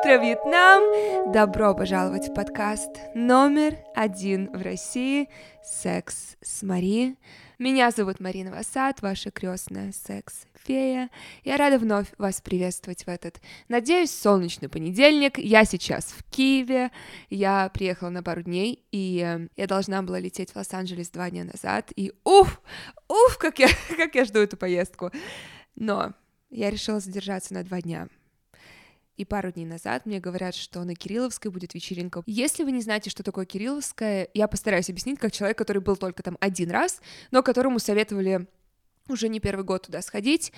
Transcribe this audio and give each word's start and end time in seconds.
утро, 0.00 0.18
Вьетнам! 0.18 1.32
Добро 1.32 1.74
пожаловать 1.74 2.28
в 2.28 2.34
подкаст 2.34 2.90
номер 3.14 3.78
один 3.94 4.50
в 4.52 4.62
России 4.62 5.28
«Секс 5.62 6.36
с 6.40 6.62
Мари». 6.62 7.16
Меня 7.58 7.90
зовут 7.90 8.20
Марина 8.20 8.52
Васад, 8.52 9.02
ваша 9.02 9.30
крестная 9.30 9.92
секс-фея. 9.92 11.10
Я 11.42 11.56
рада 11.56 11.78
вновь 11.78 12.06
вас 12.16 12.40
приветствовать 12.40 13.04
в 13.04 13.08
этот, 13.08 13.40
надеюсь, 13.68 14.12
солнечный 14.12 14.68
понедельник. 14.68 15.38
Я 15.38 15.64
сейчас 15.64 16.04
в 16.16 16.22
Киеве, 16.30 16.90
я 17.30 17.68
приехала 17.70 18.10
на 18.10 18.22
пару 18.22 18.42
дней, 18.42 18.84
и 18.92 19.20
э, 19.24 19.48
я 19.56 19.66
должна 19.66 20.02
была 20.02 20.20
лететь 20.20 20.52
в 20.52 20.56
Лос-Анджелес 20.56 21.10
два 21.10 21.30
дня 21.30 21.44
назад, 21.44 21.90
и 21.96 22.12
уф, 22.24 22.60
уф, 23.08 23.38
как 23.38 23.58
я, 23.58 23.68
как 23.96 24.14
я 24.14 24.24
жду 24.24 24.38
эту 24.38 24.56
поездку. 24.56 25.10
Но 25.74 26.12
я 26.50 26.70
решила 26.70 27.00
задержаться 27.00 27.52
на 27.54 27.64
два 27.64 27.80
дня, 27.80 28.08
и 29.18 29.24
пару 29.24 29.50
дней 29.50 29.66
назад 29.66 30.06
мне 30.06 30.20
говорят, 30.20 30.54
что 30.54 30.84
на 30.84 30.94
Кирилловской 30.94 31.50
будет 31.50 31.74
вечеринка. 31.74 32.22
Если 32.26 32.62
вы 32.62 32.70
не 32.70 32.80
знаете, 32.80 33.10
что 33.10 33.22
такое 33.22 33.44
Кирилловская, 33.44 34.28
я 34.32 34.46
постараюсь 34.46 34.88
объяснить, 34.88 35.18
как 35.18 35.32
человек, 35.32 35.58
который 35.58 35.82
был 35.82 35.96
только 35.96 36.22
там 36.22 36.38
один 36.40 36.70
раз, 36.70 37.02
но 37.32 37.42
которому 37.42 37.80
советовали 37.80 38.46
уже 39.08 39.28
не 39.28 39.40
первый 39.40 39.64
год 39.64 39.86
туда 39.86 40.02
сходить. 40.02 40.52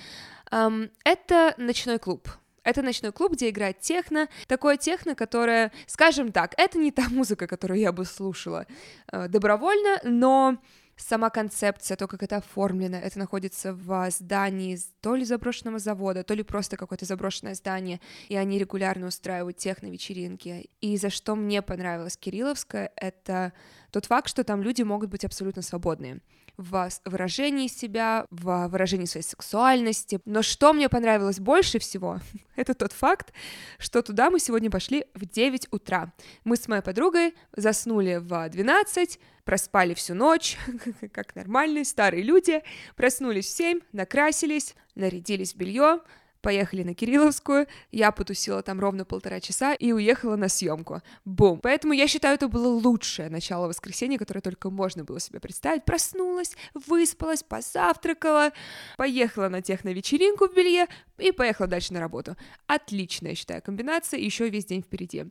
Это 0.51 1.55
ночной 1.57 1.97
клуб. 1.97 2.29
Это 2.63 2.83
ночной 2.83 3.11
клуб, 3.11 3.33
где 3.33 3.49
играет 3.49 3.79
техно, 3.79 4.27
такое 4.47 4.77
техно, 4.77 5.15
которое, 5.15 5.71
скажем 5.87 6.31
так, 6.31 6.53
это 6.57 6.77
не 6.77 6.91
та 6.91 7.03
музыка, 7.09 7.47
которую 7.47 7.79
я 7.79 7.91
бы 7.91 8.05
слушала 8.05 8.67
э, 9.11 9.27
добровольно, 9.27 9.99
но 10.03 10.57
сама 10.95 11.29
концепция, 11.29 11.97
то, 11.97 12.07
как 12.07 12.23
это 12.23 12.37
оформлено, 12.37 12.97
это 12.97 13.19
находится 13.19 13.73
в 13.73 14.09
здании 14.11 14.77
то 15.01 15.15
ли 15.15 15.25
заброшенного 15.25 15.79
завода, 15.79 16.23
то 16.23 16.33
ли 16.33 16.43
просто 16.43 16.77
какое-то 16.77 17.05
заброшенное 17.05 17.55
здание, 17.55 17.99
и 18.29 18.35
они 18.35 18.59
регулярно 18.59 19.07
устраивают 19.07 19.57
техно-вечеринки. 19.57 20.69
И 20.81 20.97
за 20.97 21.09
что 21.09 21.35
мне 21.35 21.61
понравилось 21.61 22.17
Кирилловская, 22.17 22.91
это 22.95 23.53
тот 23.91 24.05
факт, 24.05 24.29
что 24.29 24.43
там 24.43 24.61
люди 24.61 24.83
могут 24.83 25.09
быть 25.09 25.25
абсолютно 25.25 25.61
свободные 25.61 26.21
в 26.61 26.89
выражении 27.05 27.67
себя, 27.67 28.25
в 28.29 28.67
выражении 28.67 29.05
своей 29.05 29.25
сексуальности. 29.25 30.19
Но 30.25 30.41
что 30.41 30.73
мне 30.73 30.89
понравилось 30.89 31.39
больше 31.39 31.79
всего, 31.79 32.19
это 32.55 32.73
тот 32.73 32.91
факт, 32.91 33.33
что 33.77 34.01
туда 34.01 34.29
мы 34.29 34.39
сегодня 34.39 34.69
пошли 34.69 35.05
в 35.13 35.25
9 35.25 35.67
утра. 35.71 36.13
Мы 36.43 36.55
с 36.55 36.67
моей 36.67 36.81
подругой 36.81 37.35
заснули 37.55 38.17
в 38.21 38.49
12, 38.49 39.19
проспали 39.43 39.93
всю 39.93 40.13
ночь, 40.13 40.57
как 41.13 41.35
нормальные 41.35 41.85
старые 41.85 42.23
люди, 42.23 42.63
проснулись 42.95 43.47
в 43.47 43.55
7, 43.55 43.79
накрасились, 43.91 44.75
нарядились 44.95 45.53
в 45.53 45.57
белье, 45.57 46.01
поехали 46.41 46.83
на 46.83 46.93
Кирилловскую, 46.93 47.67
я 47.91 48.11
потусила 48.11 48.61
там 48.61 48.79
ровно 48.79 49.05
полтора 49.05 49.39
часа 49.39 49.73
и 49.73 49.91
уехала 49.91 50.35
на 50.35 50.49
съемку. 50.49 51.01
Бум. 51.25 51.59
Поэтому 51.59 51.93
я 51.93 52.07
считаю, 52.07 52.35
это 52.35 52.47
было 52.47 52.67
лучшее 52.67 53.29
начало 53.29 53.67
воскресенья, 53.67 54.17
которое 54.17 54.41
только 54.41 54.69
можно 54.69 55.03
было 55.03 55.19
себе 55.19 55.39
представить. 55.39 55.85
Проснулась, 55.85 56.55
выспалась, 56.73 57.43
позавтракала, 57.43 58.51
поехала 58.97 59.49
на 59.49 59.61
техно-вечеринку 59.61 60.47
в 60.47 60.53
белье 60.53 60.87
и 61.17 61.31
поехала 61.31 61.67
дальше 61.67 61.93
на 61.93 61.99
работу. 61.99 62.35
Отличная, 62.67 63.35
считаю, 63.35 63.61
комбинация, 63.61 64.19
еще 64.19 64.49
весь 64.49 64.65
день 64.65 64.81
впереди. 64.81 65.25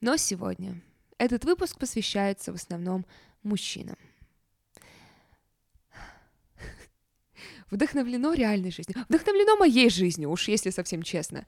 Но 0.00 0.16
сегодня 0.16 0.80
этот 1.18 1.44
выпуск 1.44 1.78
посвящается 1.78 2.52
в 2.52 2.56
основном 2.56 3.06
мужчинам. 3.42 3.96
Вдохновлено 7.70 8.32
реальной 8.32 8.70
жизнью, 8.70 9.04
вдохновлено 9.08 9.56
моей 9.56 9.90
жизнью, 9.90 10.30
уж 10.30 10.48
если 10.48 10.70
совсем 10.70 11.02
честно. 11.02 11.46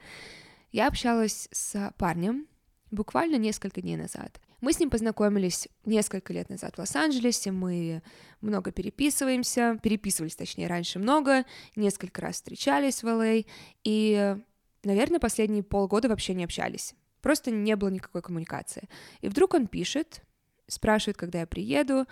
Я 0.72 0.88
общалась 0.88 1.48
с 1.50 1.93
парнем 1.98 2.47
буквально 2.91 3.37
несколько 3.37 3.81
дней 3.81 3.97
назад. 3.97 4.41
Мы 4.60 4.72
с 4.72 4.81
ним 4.81 4.91
познакомились 4.91 5.69
несколько 5.84 6.32
лет 6.32 6.50
назад 6.50 6.75
в 6.75 6.78
Лос-Анджелесе, 6.78 7.53
мы 7.53 8.03
много 8.41 8.72
переписываемся, 8.72 9.78
переписывались, 9.82 10.34
точнее, 10.34 10.66
раньше 10.66 10.98
много, 10.98 11.44
несколько 11.76 12.22
раз 12.22 12.37
встречались 12.37 13.03
в 13.03 13.06
LA, 13.06 13.44
а, 13.44 13.48
и, 13.84 14.37
наверное, 14.82 15.20
последние 15.20 15.62
полгода 15.62 16.09
вообще 16.09 16.34
не 16.34 16.44
общались. 16.44 16.94
Просто 17.20 17.53
не 17.53 17.76
было 17.76 17.88
никакой 17.88 18.20
коммуникации. 18.20 18.88
И 19.20 19.28
вдруг 19.28 19.54
он 19.54 19.69
пишет, 19.69 20.22
спрашивает, 20.66 21.16
когда 21.16 21.41
я 21.41 21.47
приеду, 21.47 22.06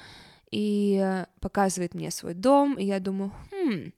и 0.50 1.24
показывает 1.40 1.94
мне 1.94 2.10
свой 2.10 2.34
дом, 2.34 2.74
и 2.74 2.84
я 2.84 3.00
думаю, 3.00 3.32
хм, 3.50 3.92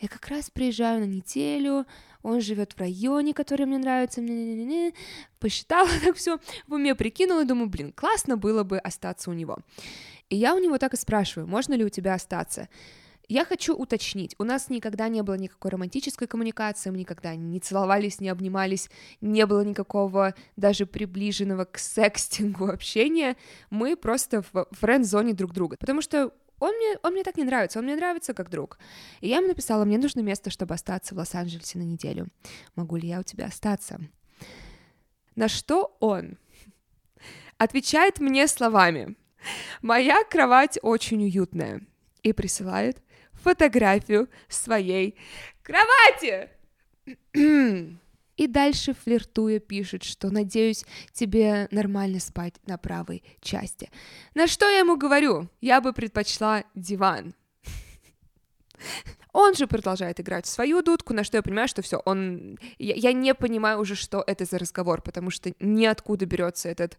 я 0.00 0.08
как 0.08 0.28
раз 0.28 0.50
приезжаю 0.50 1.00
на 1.00 1.06
неделю, 1.06 1.86
он 2.22 2.40
живет 2.40 2.72
в 2.72 2.78
районе, 2.78 3.34
который 3.34 3.66
мне 3.66 3.78
нравится, 3.78 4.20
посчитала 5.38 5.88
так 6.04 6.16
все, 6.16 6.38
в 6.66 6.74
уме 6.74 6.94
прикинула, 6.94 7.42
и 7.42 7.46
думаю, 7.46 7.68
блин, 7.68 7.92
классно 7.92 8.36
было 8.36 8.62
бы 8.62 8.78
остаться 8.78 9.30
у 9.30 9.34
него. 9.34 9.58
И 10.28 10.36
я 10.36 10.54
у 10.54 10.58
него 10.58 10.78
так 10.78 10.94
и 10.94 10.96
спрашиваю, 10.96 11.48
можно 11.48 11.74
ли 11.74 11.84
у 11.84 11.88
тебя 11.88 12.14
остаться? 12.14 12.68
Я 13.28 13.44
хочу 13.44 13.74
уточнить, 13.74 14.34
у 14.38 14.44
нас 14.44 14.70
никогда 14.70 15.08
не 15.08 15.22
было 15.22 15.34
никакой 15.34 15.70
романтической 15.70 16.26
коммуникации, 16.26 16.88
мы 16.88 16.96
никогда 16.96 17.36
не 17.36 17.60
целовались, 17.60 18.20
не 18.20 18.30
обнимались, 18.30 18.88
не 19.20 19.44
было 19.44 19.62
никакого 19.62 20.34
даже 20.56 20.86
приближенного 20.86 21.66
к 21.66 21.76
секстингу 21.76 22.68
общения, 22.68 23.36
мы 23.68 23.96
просто 23.96 24.42
в 24.52 24.66
френд-зоне 24.72 25.34
друг 25.34 25.52
друга, 25.52 25.76
потому 25.78 26.00
что 26.00 26.32
он 26.58 26.74
мне, 26.74 26.98
он 27.02 27.12
мне 27.12 27.22
так 27.22 27.36
не 27.36 27.44
нравится, 27.44 27.78
он 27.78 27.84
мне 27.84 27.96
нравится 27.96 28.32
как 28.32 28.48
друг. 28.48 28.78
И 29.20 29.28
я 29.28 29.36
ему 29.36 29.48
написала, 29.48 29.84
мне 29.84 29.98
нужно 29.98 30.20
место, 30.20 30.48
чтобы 30.48 30.74
остаться 30.74 31.14
в 31.14 31.18
Лос-Анджелесе 31.18 31.78
на 31.78 31.82
неделю. 31.82 32.28
Могу 32.76 32.96
ли 32.96 33.08
я 33.08 33.20
у 33.20 33.22
тебя 33.22 33.46
остаться? 33.46 34.00
На 35.36 35.48
что 35.48 35.96
он 36.00 36.38
отвечает 37.58 38.20
мне 38.20 38.48
словами, 38.48 39.16
моя 39.82 40.24
кровать 40.24 40.78
очень 40.82 41.22
уютная, 41.24 41.82
и 42.22 42.32
присылает 42.32 43.02
фотографию 43.48 44.28
своей 44.48 45.16
кровати. 45.62 46.50
И 48.36 48.46
дальше 48.46 48.94
флиртуя 48.94 49.58
пишет, 49.58 50.04
что 50.04 50.30
надеюсь, 50.30 50.84
тебе 51.12 51.66
нормально 51.70 52.20
спать 52.20 52.54
на 52.66 52.76
правой 52.76 53.24
части. 53.40 53.90
На 54.34 54.46
что 54.46 54.68
я 54.68 54.80
ему 54.80 54.96
говорю? 54.96 55.48
Я 55.60 55.80
бы 55.80 55.92
предпочла 55.92 56.64
диван. 56.74 57.34
Он 59.32 59.54
же 59.54 59.66
продолжает 59.66 60.20
играть 60.20 60.46
в 60.46 60.50
свою 60.50 60.82
дудку, 60.82 61.14
на 61.14 61.24
что 61.24 61.38
я 61.38 61.42
понимаю, 61.42 61.68
что 61.68 61.82
все, 61.82 61.98
он... 62.04 62.58
Я, 62.78 62.94
я 62.94 63.12
не 63.12 63.34
понимаю 63.34 63.80
уже, 63.80 63.94
что 63.94 64.22
это 64.26 64.44
за 64.44 64.58
разговор, 64.58 65.02
потому 65.02 65.30
что 65.30 65.52
ниоткуда 65.58 66.26
берется 66.26 66.68
этот 66.68 66.98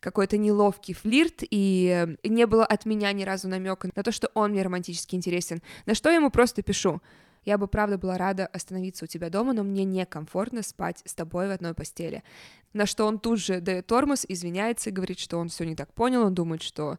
какой-то 0.00 0.36
неловкий 0.36 0.94
флирт, 0.94 1.42
и 1.42 2.16
не 2.22 2.46
было 2.46 2.64
от 2.64 2.86
меня 2.86 3.12
ни 3.12 3.24
разу 3.24 3.48
намека 3.48 3.88
на 3.94 4.02
то, 4.02 4.12
что 4.12 4.30
он 4.34 4.50
мне 4.52 4.62
романтически 4.62 5.14
интересен. 5.14 5.62
На 5.86 5.94
что 5.94 6.10
я 6.10 6.16
ему 6.16 6.30
просто 6.30 6.62
пишу. 6.62 7.00
Я 7.44 7.58
бы, 7.58 7.68
правда, 7.68 7.96
была 7.96 8.18
рада 8.18 8.46
остановиться 8.46 9.04
у 9.04 9.08
тебя 9.08 9.30
дома, 9.30 9.52
но 9.52 9.62
мне 9.62 9.84
некомфортно 9.84 10.62
спать 10.62 11.02
с 11.04 11.14
тобой 11.14 11.46
в 11.46 11.52
одной 11.52 11.74
постели. 11.74 12.24
На 12.72 12.86
что 12.86 13.06
он 13.06 13.20
тут 13.20 13.38
же 13.38 13.60
дает 13.60 13.86
тормоз, 13.86 14.26
извиняется 14.28 14.90
и 14.90 14.92
говорит, 14.92 15.20
что 15.20 15.38
он 15.38 15.48
все 15.48 15.64
не 15.64 15.76
так 15.76 15.94
понял, 15.94 16.22
он 16.22 16.34
думает, 16.34 16.62
что 16.62 16.98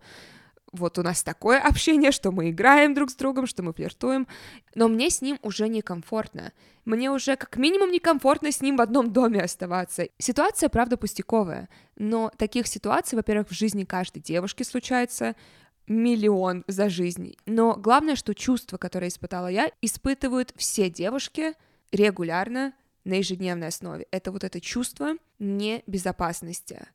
вот 0.72 0.98
у 0.98 1.04
нас 1.04 1.24
такое 1.24 1.60
общение, 1.60 2.12
что 2.12 2.32
мы 2.32 2.50
играем 2.50 2.94
друг 2.94 3.10
с 3.10 3.16
другом, 3.16 3.48
что 3.48 3.64
мы 3.64 3.74
флиртуем, 3.74 4.28
но 4.76 4.88
мне 4.88 5.10
с 5.10 5.22
ним 5.22 5.40
уже 5.42 5.68
некомфортно. 5.68 6.52
Мне 6.86 7.12
уже 7.12 7.36
как 7.36 7.58
минимум 7.58 7.92
некомфортно 7.92 8.52
с 8.52 8.62
ним 8.62 8.78
в 8.78 8.82
одном 8.82 9.12
доме 9.12 9.42
оставаться. 9.42 10.08
Ситуация, 10.18 10.70
правда, 10.70 10.98
пустяковая, 10.98 11.70
но 11.96 12.32
таких 12.38 12.68
ситуаций, 12.68 13.16
во-первых, 13.16 13.50
в 13.50 13.54
жизни 13.54 13.84
каждой 13.84 14.20
девушки 14.22 14.64
случается 14.64 15.36
миллион 15.88 16.64
за 16.68 16.90
жизнь. 16.90 17.36
Но 17.46 17.76
главное, 17.76 18.16
что 18.16 18.36
чувство, 18.36 18.78
которое 18.78 19.08
испытала 19.08 19.48
я, 19.48 19.72
испытывают 19.82 20.54
все 20.58 20.90
девушки 20.90 21.54
регулярно 21.92 22.74
на 23.06 23.14
ежедневной 23.16 23.68
основе. 23.68 24.06
Это 24.12 24.32
вот 24.32 24.44
это 24.44 24.60
чувство 24.60 25.14
небезопасности 25.40 26.88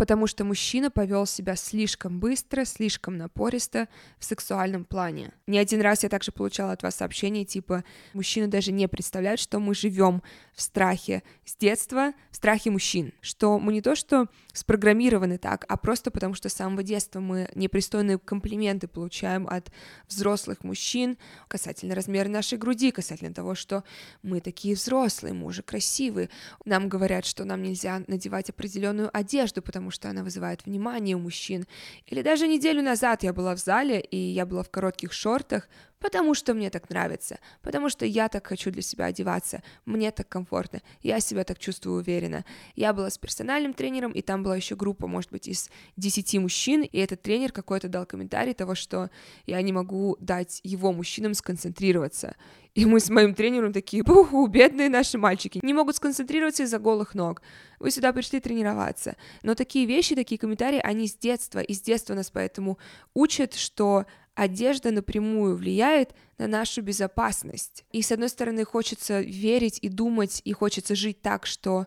потому 0.00 0.26
что 0.26 0.44
мужчина 0.44 0.90
повел 0.90 1.26
себя 1.26 1.56
слишком 1.56 2.20
быстро, 2.20 2.64
слишком 2.64 3.18
напористо 3.18 3.86
в 4.18 4.24
сексуальном 4.24 4.86
плане. 4.86 5.34
Не 5.46 5.58
один 5.58 5.82
раз 5.82 6.04
я 6.04 6.08
также 6.08 6.32
получала 6.32 6.72
от 6.72 6.82
вас 6.82 6.94
сообщения 6.94 7.44
типа 7.44 7.84
«мужчина 8.14 8.48
даже 8.48 8.72
не 8.72 8.88
представляет, 8.88 9.38
что 9.38 9.58
мы 9.58 9.74
живем 9.74 10.22
в 10.54 10.62
страхе 10.62 11.22
с 11.44 11.54
детства, 11.54 12.14
в 12.30 12.36
страхе 12.36 12.70
мужчин», 12.70 13.12
что 13.20 13.58
мы 13.58 13.74
не 13.74 13.82
то 13.82 13.94
что 13.94 14.28
спрограммированы 14.54 15.36
так, 15.36 15.66
а 15.68 15.76
просто 15.76 16.10
потому 16.10 16.32
что 16.32 16.48
с 16.48 16.54
самого 16.54 16.82
детства 16.82 17.20
мы 17.20 17.50
непристойные 17.54 18.18
комплименты 18.18 18.88
получаем 18.88 19.46
от 19.48 19.70
взрослых 20.08 20.64
мужчин 20.64 21.18
касательно 21.46 21.94
размера 21.94 22.30
нашей 22.30 22.56
груди, 22.56 22.90
касательно 22.90 23.34
того, 23.34 23.54
что 23.54 23.84
мы 24.22 24.40
такие 24.40 24.76
взрослые, 24.76 25.34
мы 25.34 25.44
уже 25.44 25.62
красивые. 25.62 26.30
Нам 26.64 26.88
говорят, 26.88 27.26
что 27.26 27.44
нам 27.44 27.62
нельзя 27.62 28.02
надевать 28.06 28.48
определенную 28.48 29.10
одежду, 29.12 29.60
потому 29.60 29.89
что 29.90 30.08
она 30.08 30.22
вызывает 30.22 30.64
внимание 30.64 31.16
у 31.16 31.20
мужчин. 31.20 31.66
Или 32.06 32.22
даже 32.22 32.48
неделю 32.48 32.82
назад 32.82 33.22
я 33.22 33.32
была 33.32 33.54
в 33.54 33.58
зале, 33.58 34.00
и 34.00 34.16
я 34.16 34.46
была 34.46 34.62
в 34.62 34.70
коротких 34.70 35.12
шортах, 35.12 35.68
потому 36.00 36.34
что 36.34 36.54
мне 36.54 36.70
так 36.70 36.90
нравится, 36.90 37.38
потому 37.62 37.88
что 37.88 38.04
я 38.06 38.28
так 38.28 38.46
хочу 38.46 38.70
для 38.70 38.82
себя 38.82 39.06
одеваться, 39.06 39.62
мне 39.84 40.10
так 40.10 40.28
комфортно, 40.28 40.80
я 41.02 41.20
себя 41.20 41.44
так 41.44 41.58
чувствую 41.58 42.00
уверенно. 42.00 42.44
Я 42.74 42.92
была 42.92 43.10
с 43.10 43.18
персональным 43.18 43.74
тренером, 43.74 44.12
и 44.12 44.22
там 44.22 44.42
была 44.42 44.56
еще 44.56 44.76
группа, 44.76 45.06
может 45.06 45.30
быть, 45.30 45.46
из 45.46 45.70
10 45.96 46.40
мужчин, 46.40 46.82
и 46.82 46.98
этот 46.98 47.22
тренер 47.22 47.52
какой-то 47.52 47.88
дал 47.88 48.06
комментарий 48.06 48.54
того, 48.54 48.74
что 48.74 49.10
я 49.46 49.60
не 49.62 49.72
могу 49.72 50.16
дать 50.20 50.60
его 50.64 50.92
мужчинам 50.92 51.34
сконцентрироваться. 51.34 52.34
И 52.74 52.86
мы 52.86 53.00
с 53.00 53.10
моим 53.10 53.34
тренером 53.34 53.72
такие, 53.72 54.02
буху, 54.02 54.46
бедные 54.46 54.88
наши 54.88 55.18
мальчики, 55.18 55.60
не 55.62 55.74
могут 55.74 55.96
сконцентрироваться 55.96 56.62
из-за 56.62 56.78
голых 56.78 57.14
ног. 57.14 57.42
Вы 57.80 57.90
сюда 57.90 58.12
пришли 58.12 58.40
тренироваться. 58.40 59.16
Но 59.42 59.54
такие 59.54 59.86
вещи, 59.86 60.14
такие 60.14 60.38
комментарии, 60.38 60.80
они 60.82 61.08
с 61.08 61.16
детства, 61.16 61.58
и 61.58 61.74
с 61.74 61.80
детства 61.80 62.14
нас 62.14 62.30
поэтому 62.30 62.78
учат, 63.12 63.54
что 63.54 64.06
одежда 64.34 64.90
напрямую 64.90 65.56
влияет 65.56 66.14
на 66.38 66.46
нашу 66.46 66.82
безопасность. 66.82 67.84
И 67.92 68.02
с 68.02 68.12
одной 68.12 68.28
стороны 68.28 68.64
хочется 68.64 69.20
верить 69.20 69.78
и 69.82 69.88
думать, 69.88 70.40
и 70.44 70.52
хочется 70.52 70.94
жить 70.94 71.20
так, 71.20 71.46
что 71.46 71.86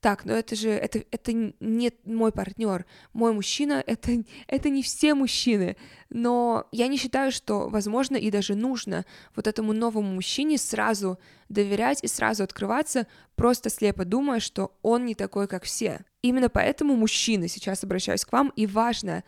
так, 0.00 0.24
но 0.24 0.32
это 0.32 0.56
же, 0.56 0.70
это, 0.70 1.04
это 1.10 1.32
не 1.32 1.92
мой 2.04 2.32
партнер, 2.32 2.86
мой 3.12 3.32
мужчина, 3.32 3.82
это, 3.86 4.12
это 4.46 4.70
не 4.70 4.82
все 4.82 5.14
мужчины, 5.14 5.76
но 6.08 6.66
я 6.72 6.88
не 6.88 6.96
считаю, 6.96 7.30
что 7.30 7.68
возможно 7.68 8.16
и 8.16 8.30
даже 8.30 8.54
нужно 8.54 9.04
вот 9.36 9.46
этому 9.46 9.72
новому 9.72 10.14
мужчине 10.14 10.56
сразу 10.58 11.18
доверять 11.48 12.02
и 12.02 12.08
сразу 12.08 12.42
открываться, 12.44 13.06
просто 13.34 13.68
слепо 13.68 14.04
думая, 14.04 14.40
что 14.40 14.72
он 14.82 15.04
не 15.04 15.14
такой, 15.14 15.46
как 15.46 15.64
все. 15.64 16.00
Именно 16.22 16.48
поэтому 16.48 16.96
мужчины, 16.96 17.48
сейчас 17.48 17.84
обращаюсь 17.84 18.24
к 18.24 18.32
вам, 18.32 18.52
и 18.56 18.66
важно 18.66 19.22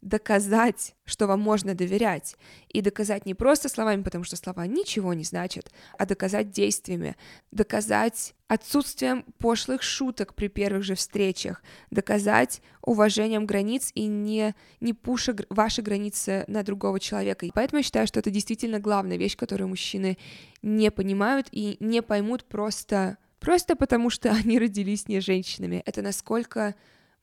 доказать, 0.00 0.94
что 1.04 1.26
вам 1.26 1.40
можно 1.40 1.74
доверять. 1.74 2.36
И 2.68 2.80
доказать 2.80 3.26
не 3.26 3.34
просто 3.34 3.68
словами, 3.68 4.02
потому 4.02 4.24
что 4.24 4.36
слова 4.36 4.66
ничего 4.66 5.14
не 5.14 5.24
значат, 5.24 5.70
а 5.98 6.06
доказать 6.06 6.50
действиями, 6.50 7.16
доказать 7.50 8.34
отсутствием 8.46 9.24
пошлых 9.38 9.82
шуток 9.82 10.34
при 10.34 10.48
первых 10.48 10.84
же 10.84 10.94
встречах, 10.94 11.62
доказать 11.90 12.62
уважением 12.82 13.46
границ 13.46 13.90
и 13.94 14.06
не, 14.06 14.54
не 14.80 14.94
пуша 14.94 15.36
ваши 15.50 15.82
границы 15.82 16.44
на 16.48 16.62
другого 16.62 17.00
человека. 17.00 17.44
И 17.46 17.50
поэтому 17.52 17.78
я 17.78 17.82
считаю, 17.82 18.06
что 18.06 18.20
это 18.20 18.30
действительно 18.30 18.80
главная 18.80 19.16
вещь, 19.16 19.36
которую 19.36 19.68
мужчины 19.68 20.16
не 20.62 20.90
понимают 20.90 21.48
и 21.50 21.76
не 21.80 22.02
поймут 22.02 22.44
просто, 22.44 23.18
просто 23.40 23.76
потому, 23.76 24.10
что 24.10 24.30
они 24.44 24.58
родились 24.58 25.08
не 25.08 25.20
женщинами. 25.20 25.82
Это 25.84 26.02
насколько 26.02 26.74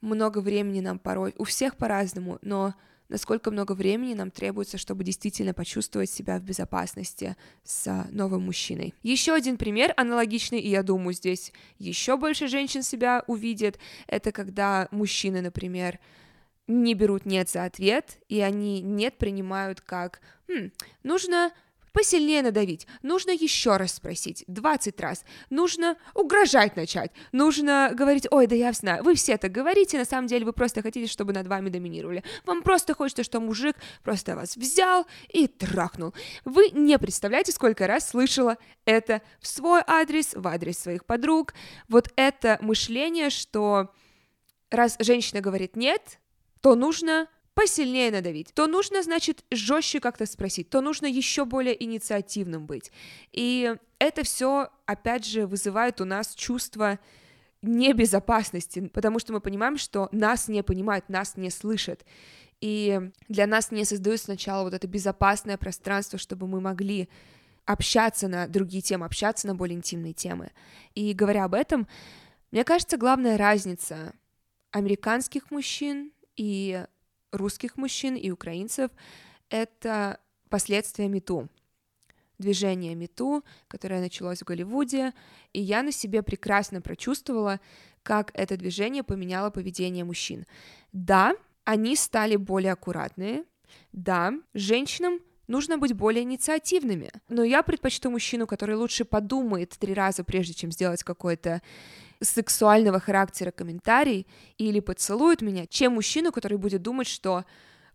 много 0.06 0.40
времени 0.40 0.80
нам 0.82 1.00
порой, 1.00 1.34
у 1.38 1.44
всех 1.44 1.76
по-разному, 1.78 2.40
но 2.42 2.76
насколько 3.10 3.52
много 3.52 3.74
времени 3.74 4.14
нам 4.14 4.32
требуется, 4.32 4.78
чтобы 4.78 5.04
действительно 5.04 5.54
почувствовать 5.54 6.10
себя 6.10 6.38
в 6.40 6.44
безопасности 6.44 7.36
с 7.64 8.08
новым 8.12 8.44
мужчиной. 8.44 8.94
Еще 9.04 9.34
один 9.34 9.58
пример 9.58 9.94
аналогичный, 9.98 10.60
и 10.60 10.70
я 10.70 10.84
думаю, 10.84 11.14
здесь 11.14 11.52
еще 11.78 12.18
больше 12.18 12.48
женщин 12.48 12.84
себя 12.84 13.24
увидят, 13.28 13.78
это 14.08 14.32
когда 14.32 14.88
мужчины, 14.92 15.42
например, 15.42 16.00
не 16.68 16.96
берут 16.96 17.26
нет 17.26 17.50
за 17.50 17.66
ответ, 17.66 18.18
и 18.28 18.42
они 18.42 18.82
нет 18.82 19.18
принимают 19.18 19.82
как 19.82 20.20
хм, 20.48 20.72
нужно 21.04 21.52
посильнее 21.96 22.42
надавить, 22.42 22.88
нужно 23.04 23.32
еще 23.32 23.78
раз 23.78 23.94
спросить, 23.94 24.44
20 24.48 25.00
раз, 25.00 25.24
нужно 25.50 25.96
угрожать 26.14 26.76
начать, 26.76 27.12
нужно 27.32 27.92
говорить, 27.94 28.28
ой, 28.32 28.48
да 28.48 28.56
я 28.56 28.74
знаю, 28.74 29.02
вы 29.02 29.16
все 29.16 29.38
так 29.38 29.54
говорите, 29.54 29.98
на 29.98 30.04
самом 30.04 30.28
деле 30.28 30.46
вы 30.46 30.52
просто 30.52 30.82
хотите, 30.82 31.10
чтобы 31.10 31.32
над 31.32 31.48
вами 31.48 31.70
доминировали, 31.70 32.22
вам 32.46 32.64
просто 32.64 32.94
хочется, 32.94 33.24
что 33.24 33.40
мужик 33.40 33.78
просто 34.04 34.36
вас 34.36 34.58
взял 34.58 35.08
и 35.30 35.48
трахнул. 35.48 36.14
Вы 36.44 36.70
не 36.72 37.00
представляете, 37.00 37.54
сколько 37.54 37.88
раз 37.88 38.10
слышала 38.10 38.58
это 38.84 39.22
в 39.40 39.48
свой 39.48 39.82
адрес, 39.88 40.34
в 40.36 40.46
адрес 40.50 40.78
своих 40.78 41.06
подруг, 41.06 41.54
вот 41.88 42.12
это 42.18 42.58
мышление, 42.60 43.30
что 43.30 43.94
раз 44.70 44.98
женщина 45.00 45.40
говорит 45.40 45.78
нет, 45.78 46.20
то 46.60 46.76
нужно 46.76 47.30
посильнее 47.56 48.12
надавить, 48.12 48.54
то 48.54 48.68
нужно, 48.68 49.02
значит, 49.02 49.44
жестче 49.50 50.00
как-то 50.00 50.26
спросить, 50.26 50.70
то 50.70 50.82
нужно 50.82 51.08
еще 51.08 51.46
более 51.46 51.82
инициативным 51.84 52.68
быть. 52.68 52.92
И 53.32 53.76
это 53.98 54.24
все, 54.24 54.70
опять 54.86 55.26
же, 55.26 55.48
вызывает 55.48 56.02
у 56.02 56.06
нас 56.06 56.36
чувство 56.36 57.00
небезопасности, 57.62 58.88
потому 58.88 59.20
что 59.20 59.34
мы 59.34 59.40
понимаем, 59.40 59.78
что 59.78 60.10
нас 60.12 60.48
не 60.50 60.62
понимают, 60.62 61.10
нас 61.10 61.38
не 61.38 61.50
слышат. 61.50 62.06
И 62.62 63.00
для 63.28 63.48
нас 63.48 63.72
не 63.72 63.86
создают 63.86 64.20
сначала 64.22 64.64
вот 64.64 64.74
это 64.74 64.88
безопасное 64.88 65.58
пространство, 65.58 66.20
чтобы 66.20 66.48
мы 66.48 66.62
могли 66.62 67.10
общаться 67.66 68.28
на 68.28 68.48
другие 68.48 68.82
темы, 68.82 69.06
общаться 69.06 69.48
на 69.48 69.56
более 69.56 69.78
интимные 69.78 70.14
темы. 70.14 70.52
И 70.94 71.14
говоря 71.14 71.46
об 71.46 71.54
этом, 71.54 71.88
мне 72.52 72.64
кажется, 72.64 72.98
главная 72.98 73.38
разница 73.38 74.14
американских 74.72 75.52
мужчин 75.52 76.12
и 76.36 76.86
русских 77.38 77.78
мужчин 77.78 78.16
и 78.16 78.32
украинцев, 78.32 78.92
это 79.50 80.20
последствия 80.50 81.08
МИТУ. 81.08 81.50
Движение 82.38 82.96
МИТУ, 82.96 83.44
которое 83.68 84.02
началось 84.02 84.42
в 84.42 84.46
Голливуде, 84.46 85.14
и 85.54 85.62
я 85.62 85.84
на 85.84 85.92
себе 85.92 86.22
прекрасно 86.22 86.82
прочувствовала, 86.82 87.60
как 88.04 88.32
это 88.34 88.58
движение 88.58 89.04
поменяло 89.04 89.50
поведение 89.50 90.04
мужчин. 90.04 90.46
Да, 90.92 91.36
они 91.64 91.96
стали 91.96 92.36
более 92.36 92.74
аккуратные, 92.74 93.46
да, 93.92 94.34
женщинам 94.54 95.20
нужно 95.48 95.78
быть 95.78 95.94
более 95.94 96.24
инициативными. 96.24 97.12
Но 97.30 97.44
я 97.44 97.64
предпочту 97.64 98.10
мужчину, 98.10 98.48
который 98.48 98.76
лучше 98.76 99.06
подумает 99.06 99.72
три 99.72 99.94
раза, 99.94 100.24
прежде 100.24 100.54
чем 100.54 100.72
сделать 100.72 101.04
какой-то 101.04 101.62
сексуального 102.22 103.00
характера 103.00 103.52
комментарий 103.52 104.28
или 104.58 104.80
поцелует 104.80 105.42
меня, 105.42 105.66
чем 105.68 105.94
мужчину, 105.94 106.32
который 106.32 106.58
будет 106.58 106.82
думать, 106.82 107.08
что 107.08 107.46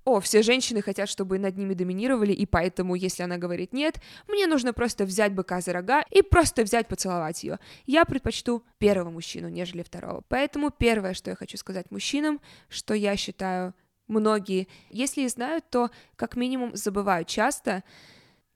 о, 0.05 0.21
все 0.21 0.43
женщины 0.43 0.81
хотят, 0.81 1.09
чтобы 1.09 1.39
над 1.39 1.57
ними 1.57 1.75
доминировали, 1.75 2.33
и 2.33 2.47
поэтому, 2.47 2.95
если 2.95 3.23
она 3.23 3.37
говорит 3.37 3.73
нет, 3.73 4.01
мне 4.29 4.47
нужно 4.47 4.73
просто 4.73 5.05
взять 5.05 5.35
быка 5.35 5.61
за 5.61 5.73
рога 5.73 6.03
и 6.11 6.23
просто 6.23 6.63
взять 6.63 6.89
поцеловать 6.89 7.45
ее. 7.45 7.59
Я 7.87 8.05
предпочту 8.05 8.65
первого 8.79 9.11
мужчину, 9.11 9.49
нежели 9.49 9.83
второго. 9.83 10.23
Поэтому 10.29 10.71
первое, 10.71 11.13
что 11.13 11.31
я 11.31 11.37
хочу 11.37 11.59
сказать 11.59 11.91
мужчинам, 11.91 12.41
что 12.69 12.95
я 12.95 13.15
считаю 13.17 13.75
многие, 14.09 14.69
если 14.91 15.23
и 15.23 15.29
знают, 15.29 15.69
то 15.71 15.91
как 16.17 16.35
минимум 16.35 16.75
забывают 16.75 17.29
часто, 17.29 17.85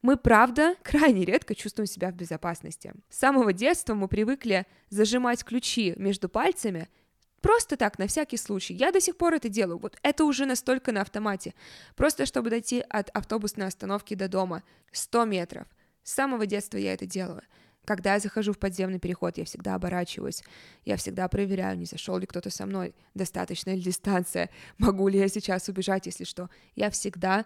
мы, 0.05 0.19
правда, 0.19 0.75
крайне 0.83 1.25
редко 1.25 1.55
чувствуем 1.55 1.87
себя 1.87 2.11
в 2.11 2.15
безопасности. 2.15 2.93
С 3.09 3.19
самого 3.21 3.55
детства 3.55 3.95
мы 3.95 4.07
привыкли 4.07 4.67
зажимать 4.91 5.43
ключи 5.43 5.95
между 5.97 6.29
пальцами, 6.29 6.89
Просто 7.41 7.77
так, 7.77 7.99
на 7.99 8.07
всякий 8.07 8.39
случай. 8.39 8.73
Я 8.73 8.91
до 8.91 9.03
сих 9.03 9.19
пор 9.19 9.35
это 9.35 9.51
делаю. 9.51 9.77
Вот 9.79 9.99
это 10.03 10.25
уже 10.25 10.47
настолько 10.47 10.93
на 10.93 11.03
автомате. 11.03 11.53
Просто 11.95 12.25
чтобы 12.25 12.49
дойти 12.49 12.83
от 12.89 13.11
автобусной 13.11 13.67
остановки 13.67 14.15
до 14.15 14.29
дома. 14.29 14.63
100 14.93 15.27
метров. 15.27 15.67
С 16.03 16.15
самого 16.15 16.47
детства 16.47 16.79
я 16.79 16.95
это 16.95 17.05
делаю. 17.05 17.43
Когда 17.85 18.15
я 18.15 18.21
захожу 18.21 18.55
в 18.55 18.59
подземный 18.59 18.99
переход, 18.99 19.37
я 19.37 19.45
всегда 19.45 19.75
оборачиваюсь. 19.75 20.43
Я 20.87 20.97
всегда 20.97 21.29
проверяю, 21.29 21.77
не 21.77 21.85
зашел 21.85 22.17
ли 22.17 22.25
кто-то 22.25 22.49
со 22.49 22.65
мной, 22.65 22.95
достаточная 23.13 23.75
ли 23.75 23.83
дистанция, 23.83 24.49
могу 24.79 25.07
ли 25.09 25.19
я 25.19 25.29
сейчас 25.29 25.69
убежать, 25.69 26.07
если 26.07 26.25
что. 26.25 26.49
Я 26.75 26.89
всегда 26.89 27.45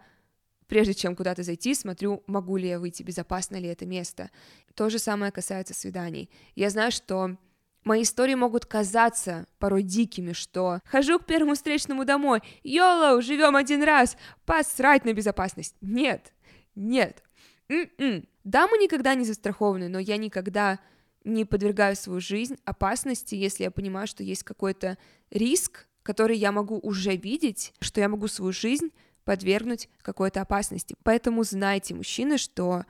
прежде 0.69 0.95
чем 0.95 1.17
куда-то 1.17 1.43
зайти, 1.43 1.75
смотрю, 1.75 2.23
могу 2.27 2.57
ли 2.57 2.69
я 2.69 2.79
выйти, 2.79 3.03
безопасно 3.03 3.57
ли 3.57 3.69
это 3.69 3.87
место. 3.87 4.31
То 4.75 4.89
же 4.91 4.99
самое 4.99 5.33
касается 5.33 5.75
свиданий. 5.75 6.31
Я 6.55 6.71
знаю, 6.71 6.93
что 6.93 7.37
мои 7.85 8.03
истории 8.03 8.35
могут 8.35 8.67
казаться 8.67 9.47
порой 9.59 9.83
дикими, 9.83 10.33
что 10.33 10.81
хожу 10.85 11.19
к 11.19 11.27
первому 11.27 11.55
встречному 11.55 12.05
домой, 12.05 12.41
йолоу, 12.63 13.23
живем 13.23 13.57
один 13.57 13.83
раз, 13.83 14.17
посрать 14.45 15.05
на 15.05 15.13
безопасность. 15.13 15.75
Нет, 15.81 16.33
нет. 16.75 17.23
М-м. 17.69 18.29
Да, 18.45 18.67
мы 18.67 18.79
никогда 18.79 19.15
не 19.15 19.25
застрахованы, 19.25 19.89
но 19.89 19.99
я 19.99 20.17
никогда 20.17 20.79
не 21.25 21.45
подвергаю 21.45 21.97
свою 21.97 22.21
жизнь 22.21 22.57
опасности, 22.65 23.35
если 23.35 23.65
я 23.65 23.71
понимаю, 23.71 24.07
что 24.07 24.23
есть 24.23 24.43
какой-то 24.43 24.97
риск, 25.31 25.87
который 26.03 26.39
я 26.39 26.53
могу 26.53 26.79
уже 26.79 27.17
видеть, 27.17 27.75
что 27.81 28.01
я 28.01 28.09
могу 28.09 28.29
свою 28.29 28.53
жизнь 28.53 28.91
подвергнуть 29.29 29.91
какой-то 30.01 30.41
опасности. 30.41 30.97
Поэтому 31.03 31.45
знайте, 31.45 31.95
мужчины, 31.95 32.39
что 32.39 32.87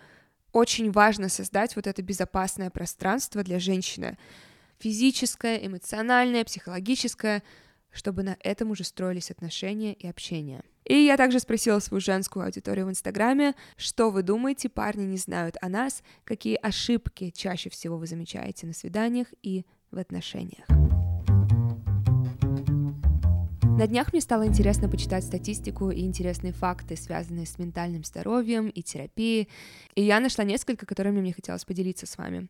очень 0.52 0.92
важно 0.92 1.28
создать 1.28 1.74
вот 1.74 1.88
это 1.88 2.00
безопасное 2.00 2.70
пространство 2.70 3.42
для 3.42 3.58
женщины. 3.58 4.16
Физическое, 4.78 5.56
эмоциональное, 5.56 6.44
психологическое, 6.44 7.42
чтобы 7.90 8.22
на 8.22 8.36
этом 8.38 8.70
уже 8.70 8.84
строились 8.84 9.32
отношения 9.32 9.94
и 9.94 10.06
общение. 10.06 10.62
И 10.84 10.94
я 10.94 11.16
также 11.16 11.40
спросила 11.40 11.80
свою 11.80 12.00
женскую 12.00 12.44
аудиторию 12.44 12.86
в 12.86 12.90
Инстаграме, 12.90 13.56
что 13.76 14.10
вы 14.10 14.22
думаете, 14.22 14.68
парни 14.68 15.06
не 15.06 15.16
знают 15.16 15.56
о 15.60 15.68
нас, 15.68 16.04
какие 16.22 16.54
ошибки 16.54 17.30
чаще 17.30 17.68
всего 17.68 17.98
вы 17.98 18.06
замечаете 18.06 18.68
на 18.68 18.74
свиданиях 18.74 19.26
и 19.42 19.66
в 19.90 19.98
отношениях. 19.98 20.87
На 23.78 23.86
днях 23.86 24.12
мне 24.12 24.20
стало 24.20 24.44
интересно 24.44 24.88
почитать 24.88 25.22
статистику 25.22 25.90
и 25.92 26.00
интересные 26.00 26.52
факты, 26.52 26.96
связанные 26.96 27.46
с 27.46 27.60
ментальным 27.60 28.02
здоровьем 28.02 28.70
и 28.70 28.82
терапией, 28.82 29.48
и 29.94 30.02
я 30.02 30.18
нашла 30.18 30.42
несколько, 30.42 30.84
которыми 30.84 31.20
мне 31.20 31.32
хотелось 31.32 31.64
поделиться 31.64 32.04
с 32.04 32.18
вами. 32.18 32.48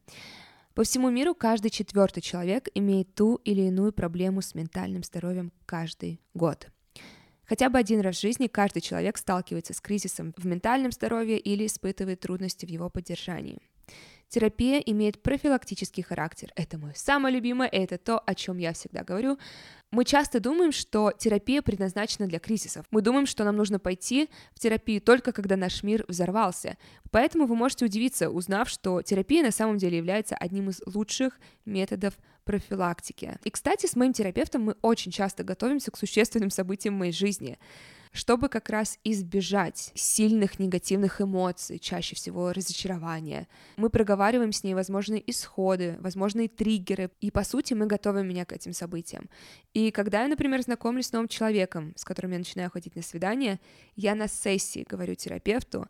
По 0.73 0.85
всему 0.85 1.11
миру 1.11 1.35
каждый 1.35 1.69
четвертый 1.69 2.23
человек 2.23 2.71
имеет 2.75 3.15
ту 3.15 3.43
или 3.45 3.61
иную 3.61 3.93
проблему 3.93 4.41
с 4.41 4.55
ментальным 4.55 5.03
здоровьем 5.03 5.53
каждый 5.67 6.19
год. 6.33 6.69
Хотя 7.45 7.69
бы 7.69 7.77
один 7.77 8.01
раз 8.01 8.17
в 8.17 8.23
жизни 8.23 8.47
каждый 8.47 8.81
человек 8.81 9.19
сталкивается 9.19 9.75
с 9.75 9.83
кризисом 9.83 10.33
в 10.39 10.47
ментальном 10.47 10.93
здоровье 10.93 11.39
или 11.39 11.67
испытывает 11.67 12.21
трудности 12.21 12.65
в 12.65 12.71
его 12.71 12.89
поддержании. 12.89 13.59
Терапия 14.29 14.79
имеет 14.81 15.23
профилактический 15.23 16.03
характер. 16.03 16.53
Это 16.55 16.77
мое 16.77 16.93
самое 16.95 17.35
любимое, 17.35 17.69
это 17.69 17.97
то, 17.97 18.19
о 18.19 18.35
чем 18.35 18.59
я 18.59 18.75
всегда 18.75 19.03
говорю. 19.03 19.39
Мы 19.91 20.05
часто 20.05 20.39
думаем, 20.39 20.71
что 20.71 21.13
терапия 21.17 21.63
предназначена 21.63 22.27
для 22.27 22.39
кризисов. 22.39 22.85
Мы 22.91 23.01
думаем, 23.01 23.25
что 23.25 23.45
нам 23.45 23.57
нужно 23.57 23.79
пойти 23.79 24.29
в 24.55 24.61
терапию 24.61 25.01
только 25.01 25.33
когда 25.33 25.57
наш 25.57 25.83
мир 25.83 26.05
взорвался. 26.09 26.77
Поэтому 27.11 27.47
вы 27.47 27.57
можете 27.57 27.87
удивиться, 27.87 28.29
узнав, 28.29 28.69
что 28.69 29.01
терапия 29.01 29.43
на 29.43 29.51
самом 29.51 29.79
деле 29.79 29.97
является 29.97 30.37
одним 30.37 30.69
из 30.69 30.83
лучших 30.85 31.41
методов 31.65 32.19
профилактики. 32.45 33.39
И, 33.45 33.51
кстати, 33.51 33.87
с 33.87 33.97
моим 33.97 34.13
терапевтом 34.13 34.63
мы 34.63 34.77
очень 34.83 35.11
часто 35.11 35.43
готовимся 35.43 35.91
к 35.91 35.97
существенным 35.97 36.51
событиям 36.51 36.97
в 36.97 36.99
моей 36.99 37.13
жизни 37.13 37.59
чтобы 38.19 38.49
как 38.49 38.69
раз 38.69 38.99
избежать 39.05 39.93
сильных 39.95 40.59
негативных 40.59 41.21
эмоций, 41.21 41.79
чаще 41.79 42.17
всего 42.17 42.53
разочарования. 42.53 43.47
Мы 43.77 43.91
проговариваем 43.91 44.51
с 44.51 44.65
ней 44.65 44.75
возможные 44.75 45.23
исходы, 45.31 45.97
возможные 46.01 46.49
триггеры, 46.49 47.13
и 47.21 47.31
по 47.31 47.45
сути 47.45 47.75
мы 47.75 47.87
готовим 47.87 48.27
меня 48.27 48.45
к 48.45 48.53
этим 48.53 48.73
событиям. 48.73 49.31
И 49.73 49.93
когда 49.93 50.23
я, 50.23 50.29
например, 50.29 50.61
знакомлюсь 50.63 51.07
с 51.07 51.13
новым 51.13 51.29
человеком, 51.29 51.93
с 51.95 52.05
которым 52.05 52.33
я 52.33 52.39
начинаю 52.39 52.71
ходить 52.71 52.97
на 52.97 53.03
свидание, 53.03 53.61
я 53.95 54.17
на 54.17 54.27
сессии 54.27 54.85
говорю 54.89 55.15
терапевту, 55.15 55.87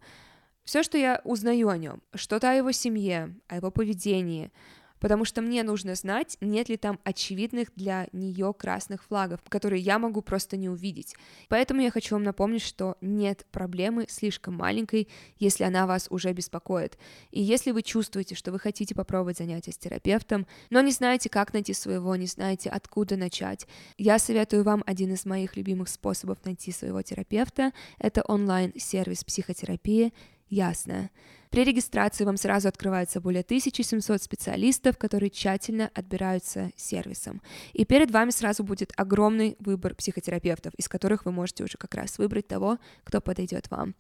все, 0.65 0.83
что 0.83 0.99
я 0.99 1.23
узнаю 1.25 1.71
о 1.71 1.79
нем, 1.79 2.03
что-то 2.15 2.51
о 2.51 2.55
его 2.55 2.73
семье, 2.73 3.35
о 3.47 3.57
его 3.57 3.71
поведении, 3.71 4.53
потому 5.01 5.25
что 5.25 5.43
мне 5.43 5.63
нужно 5.63 5.95
знать, 5.95 6.37
нет 6.41 6.69
ли 6.69 6.77
там 6.77 6.99
очевидных 7.05 7.69
для 7.75 8.09
нее 8.13 8.55
красных 8.57 9.05
флагов, 9.05 9.41
которые 9.49 9.81
я 9.81 9.99
могу 9.99 10.23
просто 10.23 10.57
не 10.57 10.69
увидеть. 10.69 11.15
Поэтому 11.49 11.81
я 11.81 11.91
хочу 11.91 12.15
вам 12.15 12.25
напомнить, 12.25 12.63
что 12.63 12.97
нет 13.01 13.47
проблемы 13.51 14.07
слишком 14.09 14.55
маленькой, 14.55 15.09
если 15.39 15.65
она 15.65 15.87
вас 15.87 16.07
уже 16.11 16.33
беспокоит. 16.33 16.99
И 17.31 17.43
если 17.43 17.71
вы 17.71 17.83
чувствуете, 17.83 18.35
что 18.35 18.53
вы 18.53 18.59
хотите 18.59 18.95
попробовать 18.95 19.39
занятия 19.39 19.73
с 19.73 19.79
терапевтом, 19.79 20.47
но 20.71 20.81
не 20.81 20.93
знаете, 20.93 21.29
как 21.29 21.53
найти 21.53 21.73
своего, 21.75 22.15
не 22.17 22.27
знаете, 22.27 22.71
откуда 22.71 23.17
начать, 23.17 23.67
я 23.97 24.19
советую 24.19 24.65
вам 24.65 24.83
один 24.87 25.13
из 25.13 25.25
моих 25.25 25.57
любимых 25.57 25.89
способов 25.89 26.45
найти 26.45 26.73
своего 26.73 27.03
терапевта. 27.03 27.73
Это 27.99 28.23
онлайн-сервис 28.23 29.25
психотерапии 29.25 30.13
«Ясно». 30.49 31.11
При 31.51 31.65
регистрации 31.65 32.25
вам 32.25 32.37
сразу 32.37 32.69
открывается 32.69 33.21
более 33.21 33.43
1700 33.43 34.23
специалистов, 34.23 34.99
которые 34.99 35.31
тщательно 35.31 35.91
отбираются 35.95 36.71
сервисом. 36.77 37.41
И 37.73 37.85
перед 37.85 38.11
вами 38.11 38.31
сразу 38.31 38.65
будет 38.65 38.93
огромный 38.97 39.57
выбор 39.61 39.95
психотерапевтов, 39.95 40.75
из 40.77 40.89
которых 40.89 41.25
вы 41.25 41.33
можете 41.33 41.65
уже 41.65 41.79
как 41.79 41.95
раз 41.95 42.19
выбрать 42.19 42.49
того, 42.49 42.79
кто 43.05 43.21
подойдет 43.21 43.71
вам. 43.71 43.95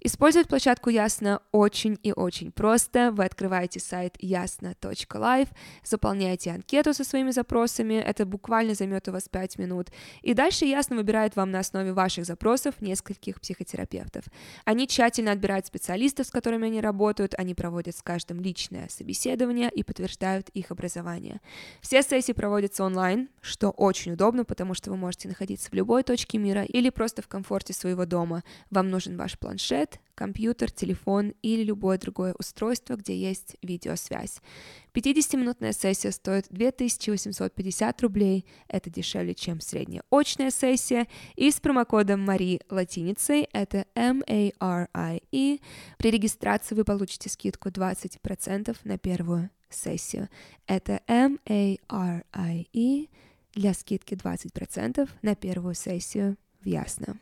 Использовать 0.00 0.46
площадку 0.46 0.90
Ясно 0.90 1.42
очень 1.50 1.98
и 2.04 2.12
очень 2.12 2.52
просто. 2.52 3.10
Вы 3.10 3.24
открываете 3.24 3.80
сайт 3.80 4.14
ясно.live, 4.20 5.48
заполняете 5.84 6.52
анкету 6.52 6.94
со 6.94 7.02
своими 7.02 7.32
запросами, 7.32 7.94
это 7.94 8.24
буквально 8.24 8.74
займет 8.74 9.08
у 9.08 9.12
вас 9.12 9.28
5 9.28 9.58
минут, 9.58 9.88
и 10.22 10.34
дальше 10.34 10.66
Ясно 10.66 10.94
выбирает 10.96 11.34
вам 11.34 11.50
на 11.50 11.58
основе 11.58 11.92
ваших 11.92 12.26
запросов 12.26 12.80
нескольких 12.80 13.40
психотерапевтов. 13.40 14.24
Они 14.64 14.86
тщательно 14.86 15.32
отбирают 15.32 15.66
специалистов, 15.66 16.28
с 16.28 16.30
которыми 16.30 16.68
они 16.68 16.80
работают, 16.80 17.34
они 17.36 17.54
проводят 17.54 17.96
с 17.96 18.02
каждым 18.02 18.40
личное 18.40 18.88
собеседование 18.88 19.68
и 19.68 19.82
подтверждают 19.82 20.48
их 20.50 20.70
образование. 20.70 21.40
Все 21.80 22.02
сессии 22.02 22.32
проводятся 22.32 22.84
онлайн, 22.84 23.30
что 23.40 23.70
очень 23.70 24.12
удобно, 24.12 24.44
потому 24.44 24.74
что 24.74 24.90
вы 24.90 24.96
можете 24.96 25.26
находиться 25.26 25.70
в 25.70 25.74
любой 25.74 26.04
точке 26.04 26.38
мира 26.38 26.62
или 26.62 26.90
просто 26.90 27.20
в 27.20 27.26
комфорте 27.26 27.72
своего 27.72 28.04
дома. 28.04 28.44
Вам 28.70 28.90
нужен 28.90 29.16
ваш 29.16 29.36
планшет, 29.88 30.00
компьютер, 30.14 30.70
телефон 30.70 31.34
или 31.42 31.62
любое 31.62 31.98
другое 31.98 32.34
устройство, 32.38 32.96
где 32.96 33.16
есть 33.16 33.56
видеосвязь. 33.62 34.40
50-минутная 34.92 35.72
сессия 35.72 36.10
стоит 36.10 36.46
2850 36.50 38.02
рублей, 38.02 38.44
это 38.68 38.90
дешевле, 38.90 39.34
чем 39.34 39.60
средняя 39.60 40.02
очная 40.10 40.50
сессия, 40.50 41.06
и 41.36 41.50
с 41.50 41.60
промокодом 41.60 42.20
Мари 42.20 42.60
латиницей, 42.68 43.48
это 43.52 43.86
M-A-R-I-E, 43.94 45.58
при 45.98 46.10
регистрации 46.10 46.74
вы 46.74 46.84
получите 46.84 47.28
скидку 47.28 47.68
20% 47.68 48.76
на 48.84 48.98
первую 48.98 49.50
сессию. 49.70 50.28
Это 50.66 51.00
M-A-R-I-E 51.06 53.06
для 53.54 53.74
скидки 53.74 54.14
20% 54.14 55.08
на 55.22 55.34
первую 55.36 55.74
сессию 55.74 56.36
в 56.60 56.66
Ясно. 56.66 57.18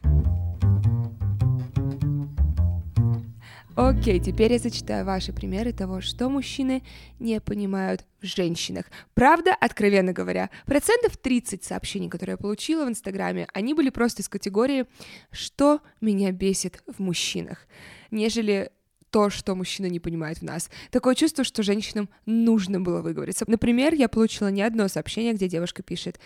Окей, 3.77 4.21
теперь 4.21 4.55
я 4.55 4.59
зачитаю 4.59 5.05
ваши 5.05 5.35
примеры 5.35 5.71
того, 5.71 6.01
что 6.01 6.31
мужчины 6.31 6.83
не 7.19 7.43
понимают 7.43 8.07
в 8.23 8.25
женщинах. 8.25 8.87
Правда, 9.13 9.55
откровенно 9.55 10.15
говоря, 10.15 10.49
процентов 10.65 11.19
30 11.19 11.63
сообщений, 11.63 12.09
которые 12.09 12.35
я 12.35 12.37
получила 12.39 12.87
в 12.87 12.89
Инстаграме, 12.89 13.47
они 13.53 13.75
были 13.75 13.91
просто 13.91 14.23
из 14.23 14.31
категории 14.31 14.87
«что 15.31 15.83
меня 16.01 16.33
бесит 16.33 16.83
в 16.87 17.01
мужчинах», 17.01 17.67
нежели 18.11 18.71
то, 19.11 19.29
что 19.29 19.55
мужчина 19.55 19.87
не 19.87 20.01
понимает 20.01 20.39
в 20.39 20.43
нас. 20.43 20.71
Такое 20.91 21.15
чувство, 21.15 21.45
что 21.45 21.63
женщинам 21.63 22.09
нужно 22.25 22.81
было 22.81 23.03
выговориться. 23.03 23.45
Например, 23.47 23.93
я 23.93 24.09
получила 24.09 24.49
не 24.49 24.63
одно 24.63 24.89
сообщение, 24.89 25.35
где 25.35 25.49
девушка 25.49 25.83
пишет 25.83 26.19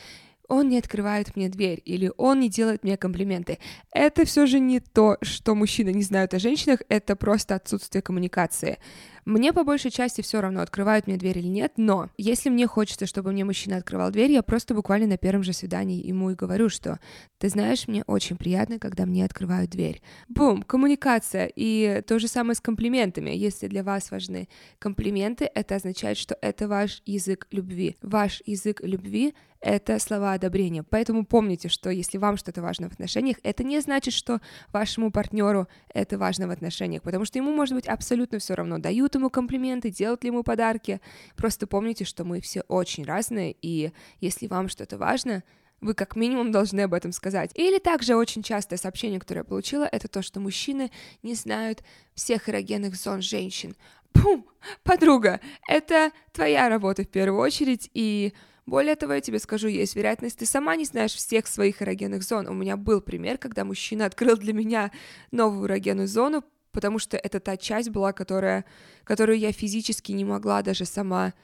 он 0.50 0.68
не 0.68 0.78
открывает 0.78 1.36
мне 1.36 1.48
дверь 1.48 1.80
или 1.84 2.12
он 2.16 2.40
не 2.40 2.50
делает 2.50 2.82
мне 2.82 2.96
комплименты. 2.96 3.58
Это 3.92 4.24
все 4.24 4.46
же 4.46 4.58
не 4.58 4.80
то, 4.80 5.16
что 5.22 5.54
мужчины 5.54 5.90
не 5.92 6.02
знают 6.02 6.34
о 6.34 6.40
женщинах, 6.40 6.80
это 6.88 7.14
просто 7.14 7.54
отсутствие 7.54 8.02
коммуникации. 8.02 8.78
Мне 9.24 9.52
по 9.52 9.64
большей 9.64 9.90
части 9.90 10.22
все 10.22 10.40
равно, 10.40 10.60
открывают 10.60 11.06
мне 11.06 11.16
дверь 11.16 11.38
или 11.38 11.46
нет, 11.46 11.74
но 11.76 12.10
если 12.16 12.48
мне 12.48 12.66
хочется, 12.66 13.06
чтобы 13.06 13.32
мне 13.32 13.44
мужчина 13.44 13.76
открывал 13.76 14.10
дверь, 14.10 14.32
я 14.32 14.42
просто 14.42 14.74
буквально 14.74 15.06
на 15.06 15.18
первом 15.18 15.44
же 15.44 15.52
свидании 15.52 16.04
ему 16.04 16.30
и 16.30 16.34
говорю, 16.34 16.68
что 16.68 16.98
ты 17.38 17.48
знаешь, 17.48 17.86
мне 17.86 18.02
очень 18.06 18.36
приятно, 18.36 18.78
когда 18.78 19.06
мне 19.06 19.24
открывают 19.24 19.70
дверь. 19.70 20.02
Бум, 20.28 20.62
коммуникация. 20.62 21.50
И 21.54 22.02
то 22.06 22.18
же 22.18 22.28
самое 22.28 22.54
с 22.54 22.60
комплиментами. 22.60 23.30
Если 23.30 23.68
для 23.68 23.84
вас 23.84 24.10
важны 24.10 24.48
комплименты, 24.78 25.48
это 25.54 25.76
означает, 25.76 26.18
что 26.18 26.36
это 26.40 26.66
ваш 26.66 27.02
язык 27.06 27.46
любви. 27.50 27.96
Ваш 28.02 28.42
язык 28.46 28.80
любви 28.82 29.34
это 29.60 29.98
слова 29.98 30.32
одобрения. 30.32 30.82
Поэтому 30.82 31.24
помните, 31.24 31.68
что 31.68 31.90
если 31.90 32.18
вам 32.18 32.36
что-то 32.36 32.62
важно 32.62 32.88
в 32.88 32.92
отношениях, 32.92 33.36
это 33.42 33.62
не 33.62 33.80
значит, 33.80 34.14
что 34.14 34.40
вашему 34.72 35.10
партнеру 35.10 35.68
это 35.92 36.18
важно 36.18 36.48
в 36.48 36.50
отношениях, 36.50 37.02
потому 37.02 37.24
что 37.24 37.38
ему 37.38 37.52
может 37.52 37.74
быть 37.74 37.86
абсолютно 37.86 38.38
все 38.38 38.54
равно, 38.54 38.78
дают 38.78 39.14
ему 39.14 39.30
комплименты, 39.30 39.90
делают 39.90 40.24
ли 40.24 40.28
ему 40.28 40.42
подарки. 40.42 41.00
Просто 41.36 41.66
помните, 41.66 42.04
что 42.04 42.24
мы 42.24 42.40
все 42.40 42.62
очень 42.62 43.04
разные, 43.04 43.54
и 43.60 43.92
если 44.20 44.46
вам 44.46 44.68
что-то 44.68 44.96
важно, 44.98 45.42
вы 45.80 45.94
как 45.94 46.16
минимум 46.16 46.52
должны 46.52 46.80
об 46.82 46.94
этом 46.94 47.12
сказать. 47.12 47.50
Или 47.54 47.78
также 47.78 48.14
очень 48.14 48.42
частое 48.42 48.78
сообщение, 48.78 49.18
которое 49.18 49.40
я 49.40 49.44
получила, 49.44 49.84
это 49.84 50.08
то, 50.08 50.22
что 50.22 50.40
мужчины 50.40 50.90
не 51.22 51.34
знают 51.34 51.82
всех 52.14 52.48
эрогенных 52.48 52.96
зон 52.96 53.22
женщин. 53.22 53.74
Бум! 54.14 54.46
Подруга, 54.82 55.40
это 55.68 56.12
твоя 56.32 56.68
работа 56.68 57.02
в 57.02 57.08
первую 57.08 57.40
очередь, 57.40 57.90
и 57.94 58.32
более 58.66 58.94
того, 58.94 59.14
я 59.14 59.20
тебе 59.20 59.38
скажу, 59.38 59.68
есть 59.68 59.96
вероятность, 59.96 60.38
ты 60.38 60.46
сама 60.46 60.76
не 60.76 60.84
знаешь 60.84 61.14
всех 61.14 61.46
своих 61.46 61.82
эрогенных 61.82 62.22
зон. 62.22 62.46
У 62.46 62.52
меня 62.52 62.76
был 62.76 63.00
пример, 63.00 63.38
когда 63.38 63.64
мужчина 63.64 64.06
открыл 64.06 64.36
для 64.36 64.52
меня 64.52 64.92
новую 65.30 65.66
эрогенную 65.66 66.06
зону, 66.06 66.44
потому 66.72 66.98
что 66.98 67.16
это 67.16 67.40
та 67.40 67.56
часть 67.56 67.90
была, 67.90 68.12
которая, 68.12 68.64
которую 69.04 69.38
я 69.38 69.52
физически 69.52 70.12
не 70.12 70.24
могла 70.24 70.62
даже 70.62 70.84
сама 70.84 71.34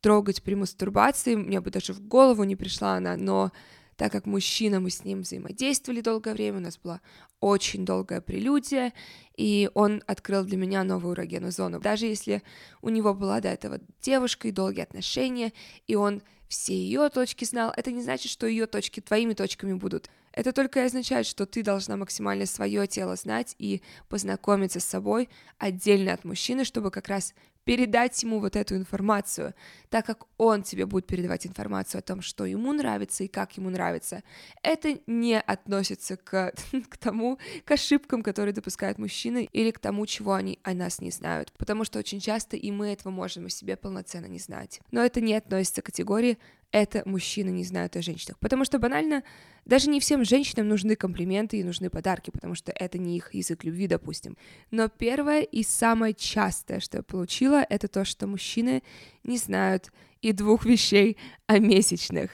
трогать 0.00 0.42
при 0.42 0.54
мастурбации, 0.54 1.34
мне 1.34 1.60
бы 1.60 1.70
даже 1.70 1.92
в 1.92 2.00
голову 2.00 2.44
не 2.44 2.56
пришла 2.56 2.94
она, 2.94 3.16
но 3.16 3.52
так 4.00 4.12
как 4.12 4.24
мужчина, 4.24 4.80
мы 4.80 4.88
с 4.88 5.04
ним 5.04 5.20
взаимодействовали 5.20 6.00
долгое 6.00 6.32
время, 6.32 6.56
у 6.56 6.62
нас 6.62 6.78
была 6.78 7.02
очень 7.38 7.84
долгая 7.84 8.22
прелюдия, 8.22 8.94
и 9.36 9.70
он 9.74 10.02
открыл 10.06 10.42
для 10.42 10.56
меня 10.56 10.84
новую 10.84 11.14
эрогенную 11.14 11.52
зону. 11.52 11.80
Даже 11.80 12.06
если 12.06 12.42
у 12.80 12.88
него 12.88 13.12
была 13.12 13.42
до 13.42 13.48
этого 13.48 13.78
девушка 14.00 14.48
и 14.48 14.52
долгие 14.52 14.80
отношения, 14.80 15.52
и 15.86 15.96
он 15.96 16.22
все 16.48 16.72
ее 16.72 17.10
точки 17.10 17.44
знал, 17.44 17.74
это 17.76 17.92
не 17.92 18.00
значит, 18.00 18.32
что 18.32 18.46
ее 18.46 18.66
точки 18.66 19.00
твоими 19.00 19.34
точками 19.34 19.74
будут. 19.74 20.08
Это 20.32 20.54
только 20.54 20.80
и 20.80 20.86
означает, 20.86 21.26
что 21.26 21.44
ты 21.44 21.62
должна 21.62 21.98
максимально 21.98 22.46
свое 22.46 22.86
тело 22.86 23.16
знать 23.16 23.54
и 23.58 23.82
познакомиться 24.08 24.80
с 24.80 24.84
собой 24.86 25.28
отдельно 25.58 26.14
от 26.14 26.24
мужчины, 26.24 26.64
чтобы 26.64 26.90
как 26.90 27.08
раз 27.08 27.34
передать 27.64 28.22
ему 28.22 28.40
вот 28.40 28.56
эту 28.56 28.76
информацию, 28.76 29.54
так 29.88 30.06
как 30.06 30.26
он 30.38 30.62
тебе 30.62 30.86
будет 30.86 31.06
передавать 31.06 31.46
информацию 31.46 31.98
о 31.98 32.02
том, 32.02 32.22
что 32.22 32.44
ему 32.44 32.72
нравится 32.72 33.24
и 33.24 33.28
как 33.28 33.56
ему 33.56 33.70
нравится. 33.70 34.22
Это 34.62 34.98
не 35.06 35.38
относится 35.38 36.16
к, 36.16 36.52
к 36.88 36.96
тому, 36.96 37.38
к 37.64 37.70
ошибкам, 37.70 38.22
которые 38.22 38.52
допускают 38.52 38.98
мужчины, 38.98 39.48
или 39.52 39.70
к 39.70 39.78
тому, 39.78 40.06
чего 40.06 40.34
они 40.34 40.58
о 40.62 40.74
нас 40.74 41.00
не 41.00 41.10
знают, 41.10 41.52
потому 41.58 41.84
что 41.84 41.98
очень 41.98 42.20
часто 42.20 42.56
и 42.56 42.70
мы 42.70 42.88
этого 42.88 43.12
можем 43.12 43.46
о 43.46 43.50
себе 43.50 43.76
полноценно 43.76 44.26
не 44.26 44.38
знать. 44.38 44.80
Но 44.90 45.04
это 45.04 45.20
не 45.20 45.34
относится 45.34 45.82
к 45.82 45.86
категории 45.86 46.38
это 46.72 47.02
мужчины 47.04 47.50
не 47.50 47.64
знают 47.64 47.96
о 47.96 48.02
женщинах. 48.02 48.38
Потому 48.38 48.64
что 48.64 48.78
банально 48.78 49.22
даже 49.64 49.90
не 49.90 50.00
всем 50.00 50.24
женщинам 50.24 50.68
нужны 50.68 50.96
комплименты 50.96 51.58
и 51.58 51.64
нужны 51.64 51.90
подарки, 51.90 52.30
потому 52.30 52.54
что 52.54 52.72
это 52.72 52.98
не 52.98 53.16
их 53.16 53.34
язык 53.34 53.64
любви, 53.64 53.86
допустим. 53.86 54.36
Но 54.70 54.88
первое 54.88 55.42
и 55.42 55.62
самое 55.62 56.14
частое, 56.14 56.80
что 56.80 56.98
я 56.98 57.02
получила, 57.02 57.64
это 57.68 57.88
то, 57.88 58.04
что 58.04 58.26
мужчины 58.26 58.82
не 59.24 59.36
знают 59.36 59.92
и 60.22 60.32
двух 60.32 60.64
вещей 60.64 61.16
о 61.46 61.58
месячных. 61.58 62.32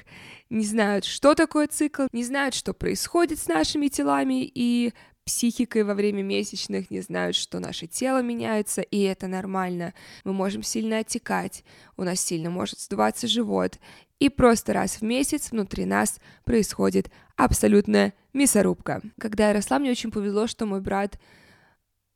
Не 0.50 0.64
знают, 0.64 1.04
что 1.04 1.34
такое 1.34 1.66
цикл, 1.66 2.06
не 2.12 2.24
знают, 2.24 2.54
что 2.54 2.72
происходит 2.74 3.38
с 3.38 3.48
нашими 3.48 3.88
телами, 3.88 4.44
и 4.44 4.92
психикой 5.26 5.82
во 5.82 5.94
время 5.94 6.22
месячных, 6.22 6.88
не 6.90 7.00
знают, 7.00 7.34
что 7.34 7.58
наше 7.58 7.88
тело 7.88 8.22
меняется, 8.22 8.80
и 8.80 9.00
это 9.02 9.26
нормально. 9.26 9.92
Мы 10.22 10.32
можем 10.32 10.62
сильно 10.62 10.98
отекать, 10.98 11.64
у 11.96 12.04
нас 12.04 12.20
сильно 12.20 12.48
может 12.48 12.78
сдуваться 12.78 13.26
живот, 13.26 13.78
и 14.18 14.28
просто 14.28 14.72
раз 14.72 14.96
в 14.96 15.02
месяц 15.02 15.50
внутри 15.50 15.84
нас 15.84 16.20
происходит 16.44 17.10
абсолютная 17.36 18.14
мясорубка. 18.32 19.02
Когда 19.18 19.48
я 19.48 19.54
росла, 19.54 19.78
мне 19.78 19.90
очень 19.90 20.10
повезло, 20.10 20.46
что 20.46 20.66
мой 20.66 20.80
брат 20.80 21.18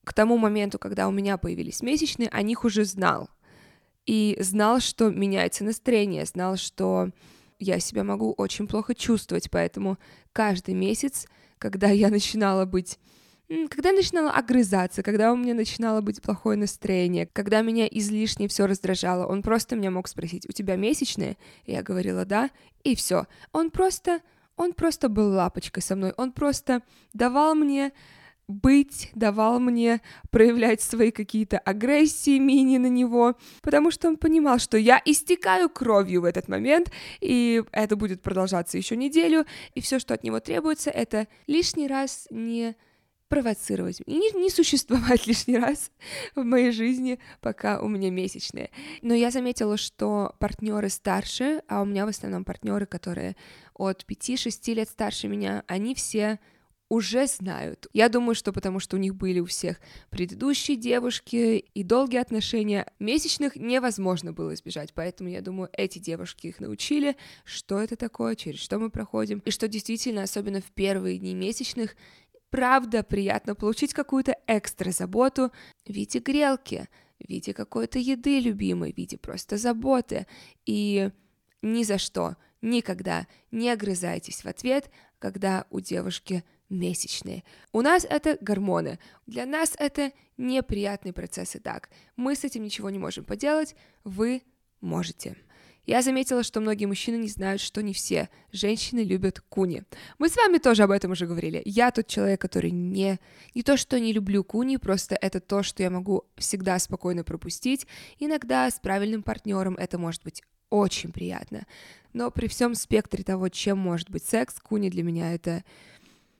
к 0.05 0.15
тому 0.15 0.39
моменту, 0.39 0.79
когда 0.79 1.09
у 1.09 1.11
меня 1.11 1.37
появились 1.37 1.83
месячные, 1.83 2.29
о 2.31 2.43
них 2.43 2.65
уже 2.65 2.85
знал. 2.85 3.29
И 4.07 4.37
знал, 4.41 4.81
что 4.81 5.11
меняется 5.11 5.63
настроение, 5.63 6.25
знал, 6.25 6.57
что 6.57 7.11
я 7.59 7.79
себя 7.79 8.03
могу 8.03 8.33
очень 8.33 8.67
плохо 8.67 8.95
чувствовать, 8.95 9.51
поэтому 9.51 9.99
каждый 10.33 10.75
месяц, 10.75 11.27
когда 11.59 11.89
я 11.89 12.09
начинала 12.09 12.65
быть 12.65 12.99
когда 13.69 13.91
я 13.91 13.97
начинала 13.97 14.31
огрызаться, 14.31 15.03
когда 15.03 15.33
у 15.33 15.37
меня 15.37 15.55
начинало 15.55 16.01
быть 16.01 16.23
плохое 16.23 16.57
настроение, 16.57 17.27
когда 17.27 17.63
меня 17.63 17.87
излишне 17.87 18.47
все 18.47 18.67
раздражало, 18.67 19.27
он 19.27 19.43
просто 19.43 19.75
меня 19.75 19.91
мог 19.91 20.07
спросить, 20.07 20.49
у 20.49 20.53
тебя 20.53 20.77
месячные? 20.77 21.37
Я 21.67 21.83
говорила, 21.83 22.25
да, 22.25 22.51
и 22.85 22.95
все. 22.95 23.27
Он 23.53 23.71
просто, 23.71 24.21
он 24.57 24.73
просто 24.73 25.09
был 25.09 25.31
лапочкой 25.33 25.83
со 25.83 25.97
мной, 25.97 26.13
он 26.17 26.31
просто 26.33 26.83
давал 27.13 27.57
мне 27.57 27.93
быть, 28.47 29.11
давал 29.15 29.61
мне 29.61 30.01
проявлять 30.31 30.81
свои 30.81 31.11
какие-то 31.11 31.59
агрессии, 31.59 32.39
мини 32.39 32.79
на 32.79 32.89
него, 32.89 33.37
потому 33.63 33.91
что 33.91 34.09
он 34.09 34.17
понимал, 34.17 34.59
что 34.59 34.77
я 34.77 35.01
истекаю 35.05 35.69
кровью 35.69 36.23
в 36.23 36.25
этот 36.25 36.49
момент, 36.49 36.91
и 37.21 37.63
это 37.73 37.97
будет 37.97 38.23
продолжаться 38.23 38.77
еще 38.77 38.97
неделю, 38.97 39.45
и 39.75 39.81
все, 39.81 39.99
что 39.99 40.15
от 40.15 40.25
него 40.25 40.41
требуется, 40.41 40.91
это 40.91 41.27
лишний 41.47 41.87
раз 41.87 42.27
не 42.31 42.77
провоцировать 43.31 44.03
не, 44.07 44.33
не 44.33 44.51
существовать 44.51 45.27
лишний 45.27 45.57
раз 45.57 45.91
в 46.35 46.43
моей 46.43 46.73
жизни, 46.73 47.19
пока 47.41 47.81
у 47.81 47.89
меня 47.89 48.11
месячные. 48.11 48.71
Но 49.01 49.15
я 49.15 49.31
заметила, 49.31 49.79
что 49.79 50.35
партнеры 50.39 50.91
старше, 50.91 51.63
а 51.69 51.81
у 51.81 51.87
меня 51.87 52.05
в 52.05 52.11
основном 52.11 52.45
партнеры, 52.45 52.85
которые 52.85 53.37
от 53.73 54.05
5-6 54.07 54.75
лет 54.75 54.89
старше 54.89 55.29
меня, 55.29 55.65
они 55.69 55.95
все 55.95 56.41
уже 56.91 57.29
знают. 57.29 57.87
Я 57.93 58.09
думаю, 58.09 58.35
что 58.35 58.53
потому 58.53 58.81
что 58.81 58.97
у 58.97 58.99
них 58.99 59.15
были 59.15 59.39
у 59.39 59.47
всех 59.47 59.81
предыдущие 60.11 60.77
девушки 60.77 61.65
и 61.73 61.85
долгие 61.85 62.19
отношения, 62.19 62.93
месячных 62.99 63.55
невозможно 63.55 64.33
было 64.33 64.55
избежать, 64.55 64.93
поэтому 64.93 65.31
я 65.31 65.41
думаю, 65.41 65.71
эти 65.73 66.01
девушки 66.01 66.49
их 66.49 66.59
научили, 66.59 67.17
что 67.45 67.79
это 67.79 67.95
такое, 67.95 68.35
через 68.35 68.59
что 68.59 68.81
мы 68.81 68.91
проходим, 68.91 69.39
и 69.45 69.53
что 69.53 69.69
действительно, 69.69 70.25
особенно 70.25 70.61
в 70.61 70.73
первые 70.73 71.19
дни 71.19 71.33
месячных, 71.33 71.95
правда 72.51 73.03
приятно 73.03 73.55
получить 73.55 73.95
какую-то 73.95 74.37
экстра 74.47 74.91
заботу 74.91 75.51
в 75.87 75.91
виде 75.91 76.19
грелки, 76.19 76.89
в 77.19 77.29
виде 77.29 77.55
какой-то 77.55 77.99
еды 77.99 78.41
любимой, 78.41 78.93
в 78.93 78.97
виде 78.97 79.17
просто 79.17 79.57
заботы. 79.57 80.27
И 80.67 81.11
ни 81.63 81.83
за 81.83 81.99
что, 81.99 82.37
никогда 82.63 83.27
не 83.51 83.71
огрызайтесь 83.71 84.45
в 84.45 84.47
ответ, 84.47 84.91
когда 85.19 85.67
у 85.71 85.81
девушки 85.81 86.45
месячные. 86.69 87.43
У 87.73 87.81
нас 87.83 88.07
это 88.09 88.39
гормоны. 88.41 88.99
Для 89.27 89.45
нас 89.45 89.75
это 89.79 90.13
неприятные 90.37 91.13
процессы. 91.13 91.59
Так, 91.59 91.91
мы 92.17 92.35
с 92.35 92.45
этим 92.45 92.63
ничего 92.63 92.91
не 92.91 92.99
можем 92.99 93.25
поделать, 93.25 93.75
вы 94.05 94.43
можете. 94.81 95.37
Я 95.87 96.03
заметила, 96.03 96.43
что 96.43 96.61
многие 96.61 96.87
мужчины 96.87 97.17
не 97.17 97.29
знают, 97.29 97.61
что 97.61 97.83
не 97.83 97.93
все 97.93 98.29
женщины 98.53 99.01
любят 99.01 99.41
куни. 99.49 99.83
Мы 100.19 100.29
с 100.29 100.37
вами 100.37 100.59
тоже 100.59 100.83
об 100.83 100.91
этом 100.91 101.13
уже 101.13 101.27
говорили. 101.27 101.63
Я 101.65 101.91
тот 101.91 102.07
человек, 102.07 102.41
который 102.41 102.71
не... 102.71 103.19
Не 103.55 103.63
то, 103.63 103.77
что 103.77 103.99
не 103.99 104.13
люблю 104.13 104.45
куни, 104.45 104.77
просто 104.77 105.17
это 105.21 105.41
то, 105.41 105.63
что 105.63 105.83
я 105.83 105.91
могу 105.91 106.25
всегда 106.37 106.79
спокойно 106.79 107.25
пропустить. 107.25 107.87
Иногда 108.19 108.71
с 108.71 108.79
правильным 108.79 109.23
партнером 109.23 109.75
это 109.75 109.99
может 109.99 110.23
быть 110.23 110.43
очень 110.69 111.13
приятно. 111.13 111.67
Но 112.13 112.31
при 112.31 112.47
всем 112.47 112.75
спектре 112.75 113.25
того, 113.25 113.49
чем 113.49 113.79
может 113.79 114.11
быть 114.11 114.25
секс, 114.25 114.61
куни 114.61 114.91
для 114.91 115.03
меня 115.03 115.35
это 115.35 115.65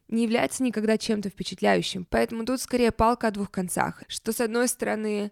не 0.09 0.25
является 0.25 0.63
никогда 0.63 0.99
чем-то 0.99 1.31
впечатляющим. 1.31 2.07
Поэтому 2.09 2.45
тут 2.45 2.61
скорее 2.61 2.91
палка 2.91 3.29
о 3.29 3.31
двух 3.31 3.51
концах. 3.51 4.03
Что 4.09 4.33
с 4.33 4.41
одной 4.41 4.69
стороны, 4.69 5.31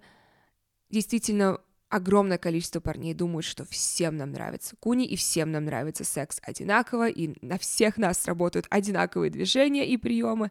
действительно 0.91 1.59
огромное 1.89 2.39
количество 2.39 2.81
парней 2.81 3.15
думают, 3.15 3.45
что 3.45 3.65
всем 3.65 4.17
нам 4.17 4.33
нравится 4.33 4.77
куни, 4.77 5.07
и 5.07 5.17
всем 5.17 5.53
нам 5.53 5.65
нравится 5.65 6.05
секс 6.05 6.41
одинаково, 6.43 7.09
и 7.09 7.35
на 7.45 7.59
всех 7.59 7.97
нас 7.97 8.27
работают 8.27 8.67
одинаковые 8.71 9.31
движения 9.31 9.87
и 9.87 9.97
приемы. 9.97 10.51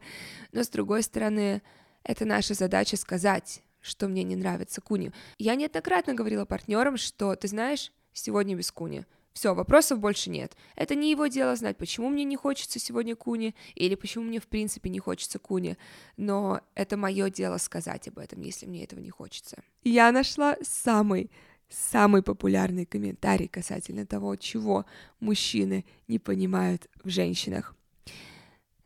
Но 0.51 0.63
с 0.63 0.69
другой 0.69 1.03
стороны, 1.03 1.61
это 2.03 2.25
наша 2.25 2.53
задача 2.53 2.97
сказать, 2.97 3.61
что 3.81 4.07
мне 4.07 4.23
не 4.23 4.35
нравится 4.35 4.81
куни. 4.81 5.11
Я 5.37 5.55
неоднократно 5.55 6.13
говорила 6.13 6.45
партнерам, 6.45 6.97
что, 6.97 7.35
ты 7.35 7.47
знаешь, 7.47 7.91
сегодня 8.13 8.55
без 8.55 8.71
куни. 8.71 9.05
Все, 9.37 9.53
вопросов 9.53 9.99
больше 9.99 10.31
нет. 10.31 10.57
Это 10.75 10.95
не 10.95 11.11
его 11.11 11.27
дело 11.27 11.55
знать, 11.55 11.77
почему 11.77 12.09
мне 12.09 12.23
не 12.23 12.35
хочется 12.35 12.79
сегодня 12.79 13.15
куни, 13.15 13.53
или 13.75 13.93
почему 13.93 14.23
мне 14.23 14.39
в 14.39 14.47
принципе 14.47 14.89
не 14.89 14.97
хочется 14.97 15.37
куни, 15.37 15.77
но 16.17 16.61
это 16.73 16.97
мое 16.97 17.29
дело 17.29 17.57
сказать 17.57 18.07
об 18.07 18.17
этом, 18.17 18.41
если 18.41 18.65
мне 18.65 18.83
этого 18.83 18.99
не 18.99 19.11
хочется. 19.11 19.61
Я 19.83 20.11
нашла 20.11 20.57
самый 20.63 21.29
самый 21.69 22.23
популярный 22.23 22.87
комментарий 22.87 23.47
касательно 23.47 24.07
того, 24.07 24.35
чего 24.37 24.87
мужчины 25.19 25.85
не 26.07 26.17
понимают 26.17 26.87
в 27.03 27.09
женщинах. 27.09 27.75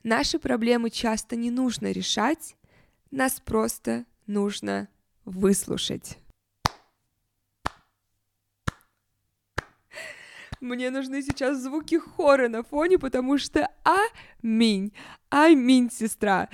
Наши 0.03 0.37
проблемы 0.37 0.89
часто 0.89 1.37
не 1.37 1.49
нужно 1.49 1.93
решать, 1.93 2.57
нас 3.09 3.39
просто 3.39 4.03
нужно 4.27 4.89
выслушать. 5.23 6.17
Мне 10.61 10.91
нужны 10.91 11.23
сейчас 11.23 11.57
звуки 11.57 11.97
хора 11.97 12.47
на 12.47 12.61
фоне, 12.61 12.99
потому 12.99 13.39
что 13.39 13.67
аминь, 14.43 14.93
аминь, 15.29 15.89
сестра. 15.91 16.49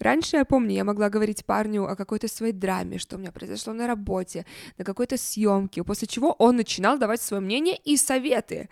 Раньше, 0.00 0.38
я 0.38 0.44
помню, 0.44 0.74
я 0.74 0.82
могла 0.82 1.08
говорить 1.08 1.44
парню 1.44 1.84
о 1.84 1.94
какой-то 1.94 2.26
своей 2.26 2.52
драме, 2.52 2.98
что 2.98 3.14
у 3.14 3.20
меня 3.20 3.30
произошло 3.30 3.72
на 3.72 3.86
работе, 3.86 4.44
на 4.76 4.84
какой-то 4.84 5.16
съемке, 5.16 5.84
после 5.84 6.08
чего 6.08 6.32
он 6.32 6.56
начинал 6.56 6.98
давать 6.98 7.22
свое 7.22 7.40
мнение 7.40 7.78
и 7.84 7.96
советы. 7.96 8.68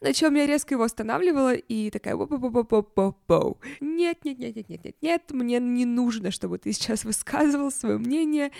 На 0.00 0.14
чем 0.14 0.34
я 0.36 0.46
резко 0.46 0.72
его 0.72 0.84
останавливала 0.84 1.52
и 1.52 1.90
такая 1.90 2.16
по 2.16 2.26
по 2.26 2.38
по 2.38 2.64
по 2.64 2.82
по 2.82 3.12
по 3.12 3.58
Нет, 3.80 4.24
нет, 4.24 4.38
нет, 4.38 4.56
нет, 4.56 4.68
нет, 4.70 4.84
нет, 4.84 4.96
нет, 5.02 5.22
мне 5.32 5.60
не 5.60 5.84
нужно, 5.84 6.30
чтобы 6.30 6.56
ты 6.56 6.72
сейчас 6.72 7.04
высказывал 7.04 7.70
свое 7.70 7.98
мнение. 7.98 8.52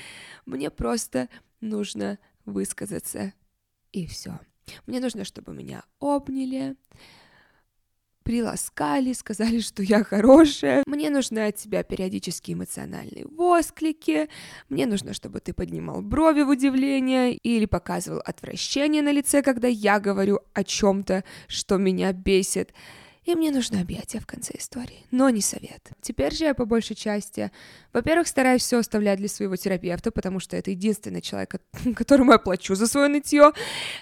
Мне 0.44 0.70
просто 0.70 1.31
нужно 1.62 2.18
высказаться. 2.44 3.33
И 3.92 4.07
все. 4.07 4.38
Мне 4.87 5.00
нужно, 5.00 5.24
чтобы 5.24 5.55
меня 5.55 5.83
обняли, 6.00 6.77
приласкали, 8.24 9.12
сказали, 9.12 9.61
что 9.61 9.83
я 9.83 10.03
хорошая. 10.03 10.83
Мне 10.87 11.11
нужны 11.11 11.46
от 11.46 11.57
тебя 11.57 11.83
периодически 11.83 12.53
эмоциональные 12.53 13.27
восклики. 13.27 14.29
Мне 14.68 14.87
нужно, 14.87 15.12
чтобы 15.12 15.40
ты 15.40 15.53
поднимал 15.53 16.03
брови 16.03 16.42
в 16.42 16.48
удивление 16.48 17.35
или 17.35 17.66
показывал 17.66 18.20
отвращение 18.24 19.03
на 19.03 19.12
лице, 19.12 19.42
когда 19.42 19.68
я 19.68 20.00
говорю 20.00 20.40
о 20.55 20.64
чем-то, 20.64 21.22
что 21.46 21.77
меня 21.77 22.12
бесит. 22.12 22.72
И 23.25 23.35
мне 23.35 23.51
нужно 23.51 23.81
объятие 23.81 24.21
в 24.21 24.27
конце 24.27 24.55
истории, 24.59 25.07
но 25.11 25.31
не 25.31 25.41
совет. 25.41 25.91
Теперь 26.01 26.35
же 26.35 26.45
я 26.45 26.55
по 26.55 26.67
большей 26.67 26.95
части, 26.95 27.51
во-первых, 27.93 28.29
стараюсь 28.29 28.63
все 28.63 28.79
оставлять 28.79 29.19
для 29.19 29.29
своего 29.29 29.57
терапевта, 29.57 30.11
потому 30.11 30.41
что 30.41 30.57
это 30.57 30.71
единственный 30.71 31.23
человек, 31.23 31.57
которому 31.97 32.33
я 32.33 32.39
плачу 32.39 32.75
за 32.75 32.87
свое 32.87 33.09
нытье, 33.09 33.53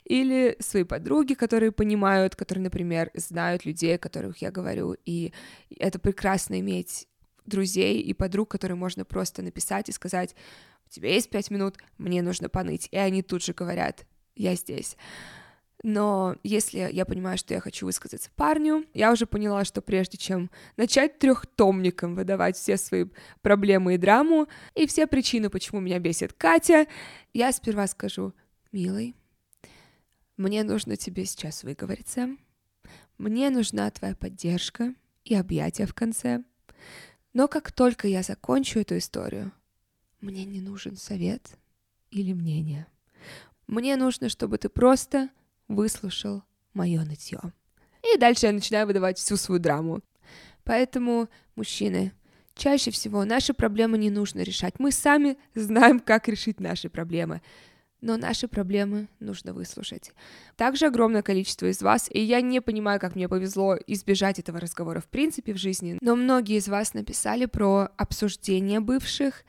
или 0.04 0.56
свои 0.60 0.84
подруги, 0.84 1.34
которые 1.34 1.72
понимают, 1.72 2.34
которые, 2.36 2.64
например, 2.64 3.10
знают 3.14 3.64
людей, 3.64 3.94
о 3.96 3.98
которых 3.98 4.38
я 4.38 4.50
говорю, 4.50 4.96
и 5.04 5.32
это 5.78 5.98
прекрасно 5.98 6.58
иметь 6.60 7.06
друзей 7.46 8.00
и 8.00 8.12
подруг, 8.12 8.50
которые 8.50 8.76
можно 8.76 9.04
просто 9.04 9.42
написать 9.42 9.88
и 9.88 9.92
сказать, 9.92 10.34
у 10.86 10.90
тебя 10.90 11.10
есть 11.10 11.30
пять 11.30 11.50
минут, 11.50 11.76
мне 11.98 12.22
нужно 12.22 12.48
поныть, 12.48 12.88
и 12.90 12.96
они 12.96 13.22
тут 13.22 13.42
же 13.42 13.52
говорят, 13.52 14.06
я 14.36 14.54
здесь. 14.54 14.96
Но 15.82 16.36
если 16.44 16.88
я 16.92 17.04
понимаю, 17.04 17.36
что 17.36 17.54
я 17.54 17.60
хочу 17.60 17.86
высказаться 17.86 18.30
парню, 18.36 18.86
я 18.94 19.10
уже 19.10 19.26
поняла, 19.26 19.64
что 19.64 19.82
прежде 19.82 20.16
чем 20.16 20.48
начать 20.76 21.18
трехтомником 21.18 22.14
выдавать 22.14 22.56
все 22.56 22.76
свои 22.76 23.06
проблемы 23.40 23.94
и 23.94 23.98
драму, 23.98 24.48
и 24.76 24.86
все 24.86 25.08
причины, 25.08 25.50
почему 25.50 25.80
меня 25.80 25.98
бесит 25.98 26.32
Катя, 26.34 26.86
я 27.32 27.50
сперва 27.50 27.88
скажу, 27.88 28.32
милый, 28.70 29.16
мне 30.36 30.62
нужно 30.62 30.96
тебе 30.96 31.24
сейчас 31.24 31.64
выговориться, 31.64 32.28
мне 33.18 33.50
нужна 33.50 33.90
твоя 33.90 34.14
поддержка 34.14 34.94
и 35.24 35.34
объятия 35.34 35.86
в 35.86 35.94
конце. 35.94 36.44
Но 37.32 37.48
как 37.48 37.72
только 37.72 38.06
я 38.06 38.22
закончу 38.22 38.78
эту 38.78 38.98
историю, 38.98 39.52
мне 40.20 40.44
не 40.44 40.60
нужен 40.60 40.96
совет 40.96 41.56
или 42.10 42.32
мнение. 42.32 42.86
Мне 43.66 43.96
нужно, 43.96 44.28
чтобы 44.28 44.58
ты 44.58 44.68
просто 44.68 45.30
выслушал 45.68 46.42
мое 46.74 47.04
нытье. 47.04 47.40
И 48.14 48.18
дальше 48.18 48.46
я 48.46 48.52
начинаю 48.52 48.86
выдавать 48.86 49.18
всю 49.18 49.36
свою 49.36 49.60
драму. 49.60 50.00
Поэтому, 50.64 51.28
мужчины, 51.54 52.12
чаще 52.54 52.90
всего 52.90 53.24
наши 53.24 53.54
проблемы 53.54 53.98
не 53.98 54.10
нужно 54.10 54.40
решать. 54.40 54.78
Мы 54.78 54.92
сами 54.92 55.36
знаем, 55.54 56.00
как 56.00 56.28
решить 56.28 56.60
наши 56.60 56.88
проблемы. 56.88 57.42
Но 58.00 58.16
наши 58.16 58.48
проблемы 58.48 59.08
нужно 59.20 59.54
выслушать. 59.54 60.10
Также 60.56 60.86
огромное 60.86 61.22
количество 61.22 61.66
из 61.66 61.80
вас, 61.82 62.08
и 62.10 62.20
я 62.20 62.40
не 62.40 62.60
понимаю, 62.60 62.98
как 62.98 63.14
мне 63.14 63.28
повезло 63.28 63.76
избежать 63.86 64.40
этого 64.40 64.58
разговора 64.58 65.00
в 65.00 65.06
принципе 65.06 65.52
в 65.52 65.56
жизни, 65.56 65.98
но 66.00 66.16
многие 66.16 66.56
из 66.56 66.66
вас 66.66 66.94
написали 66.94 67.46
про 67.46 67.90
обсуждение 67.96 68.80
бывших, 68.80 69.44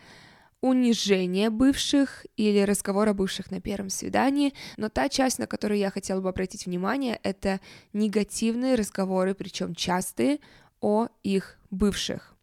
унижение 0.64 1.50
бывших 1.50 2.26
или 2.38 2.62
разговор 2.62 3.10
о 3.10 3.14
бывших 3.14 3.52
на 3.52 3.60
первом 3.60 3.90
свидании, 3.90 4.54
но 4.78 4.88
та 4.88 5.10
часть, 5.10 5.38
на 5.38 5.46
которую 5.46 5.78
я 5.78 5.92
хотела 5.92 6.22
бы 6.22 6.30
обратить 6.30 6.66
внимание, 6.66 7.20
это 7.22 7.60
негативные 7.92 8.76
разговоры, 8.76 9.36
причем 9.36 9.76
частые, 9.76 10.40
о 10.80 11.10
их 11.22 11.58
бывших. 11.70 12.34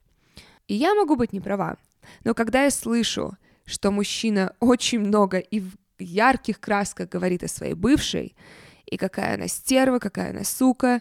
И 0.68 0.74
я 0.74 0.94
могу 0.94 1.16
быть 1.16 1.32
не 1.32 1.40
права, 1.40 1.78
но 2.22 2.34
когда 2.34 2.64
я 2.64 2.70
слышу, 2.70 3.38
что 3.64 3.90
мужчина 3.90 4.54
очень 4.60 5.00
много 5.00 5.38
и 5.38 5.60
в 5.60 5.72
ярких 5.98 6.60
красках 6.60 7.08
говорит 7.08 7.42
о 7.42 7.48
своей 7.48 7.74
бывшей, 7.74 8.36
и 8.84 8.98
какая 8.98 9.36
она 9.36 9.48
стерва, 9.48 9.98
какая 9.98 10.32
она 10.32 10.44
сука, 10.44 11.00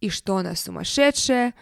и 0.00 0.08
что 0.08 0.38
она 0.38 0.54
сумасшедшая, 0.54 1.52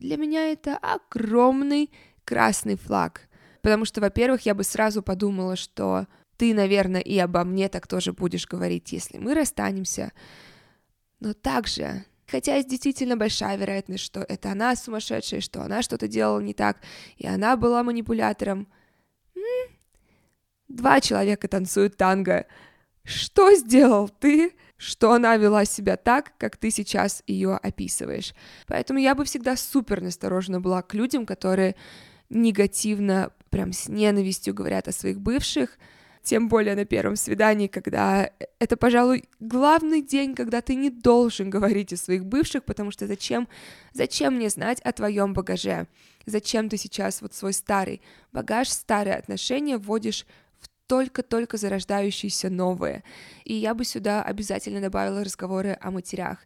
для 0.00 0.16
меня 0.16 0.50
это 0.50 0.76
огромный 0.76 1.88
красный 2.24 2.74
флаг— 2.74 3.22
Потому 3.62 3.84
что, 3.84 4.00
во-первых, 4.00 4.42
я 4.42 4.54
бы 4.54 4.64
сразу 4.64 5.02
подумала, 5.02 5.56
что 5.56 6.06
ты, 6.36 6.54
наверное, 6.54 7.00
и 7.00 7.18
обо 7.18 7.44
мне 7.44 7.68
так 7.68 7.86
тоже 7.86 8.12
будешь 8.12 8.46
говорить, 8.46 8.92
если 8.92 9.18
мы 9.18 9.34
расстанемся. 9.34 10.12
Но 11.20 11.34
также, 11.34 12.06
хотя 12.26 12.56
есть 12.56 12.68
действительно 12.68 13.16
большая 13.16 13.58
вероятность, 13.58 14.04
что 14.04 14.20
это 14.20 14.52
она 14.52 14.74
сумасшедшая, 14.74 15.42
что 15.42 15.62
она 15.62 15.82
что-то 15.82 16.08
делала 16.08 16.40
не 16.40 16.54
так, 16.54 16.78
и 17.18 17.26
она 17.26 17.56
была 17.56 17.82
манипулятором. 17.82 18.68
Два 20.68 21.00
человека 21.00 21.48
танцуют 21.48 21.96
танго. 21.96 22.46
Что 23.04 23.54
сделал 23.54 24.08
ты, 24.08 24.54
что 24.76 25.12
она 25.12 25.36
вела 25.36 25.66
себя 25.66 25.98
так, 25.98 26.32
как 26.38 26.56
ты 26.56 26.70
сейчас 26.70 27.22
ее 27.26 27.56
описываешь? 27.56 28.34
Поэтому 28.66 28.98
я 28.98 29.14
бы 29.14 29.24
всегда 29.24 29.56
супер 29.56 30.00
насторожена 30.00 30.60
была 30.60 30.80
к 30.80 30.94
людям, 30.94 31.26
которые 31.26 31.76
негативно, 32.30 33.32
прям 33.50 33.72
с 33.72 33.88
ненавистью 33.88 34.54
говорят 34.54 34.88
о 34.88 34.92
своих 34.92 35.20
бывших, 35.20 35.78
тем 36.22 36.48
более 36.48 36.74
на 36.74 36.84
первом 36.84 37.16
свидании, 37.16 37.66
когда 37.66 38.30
это, 38.58 38.76
пожалуй, 38.76 39.24
главный 39.40 40.02
день, 40.02 40.34
когда 40.34 40.60
ты 40.60 40.74
не 40.74 40.90
должен 40.90 41.48
говорить 41.48 41.92
о 41.92 41.96
своих 41.96 42.26
бывших, 42.26 42.64
потому 42.64 42.90
что 42.90 43.06
зачем, 43.06 43.48
зачем 43.92 44.34
мне 44.34 44.50
знать 44.50 44.80
о 44.82 44.92
твоем 44.92 45.32
багаже? 45.32 45.86
Зачем 46.26 46.68
ты 46.68 46.76
сейчас 46.76 47.22
вот 47.22 47.34
свой 47.34 47.52
старый 47.52 48.02
багаж, 48.32 48.68
старые 48.68 49.16
отношения 49.16 49.78
вводишь 49.78 50.26
только-только 50.86 51.56
зарождающиеся 51.56 52.50
новые? 52.50 53.02
И 53.44 53.54
я 53.54 53.74
бы 53.74 53.84
сюда 53.84 54.22
обязательно 54.22 54.80
добавила 54.80 55.24
разговоры 55.24 55.78
о 55.80 55.90
матерях. 55.90 56.38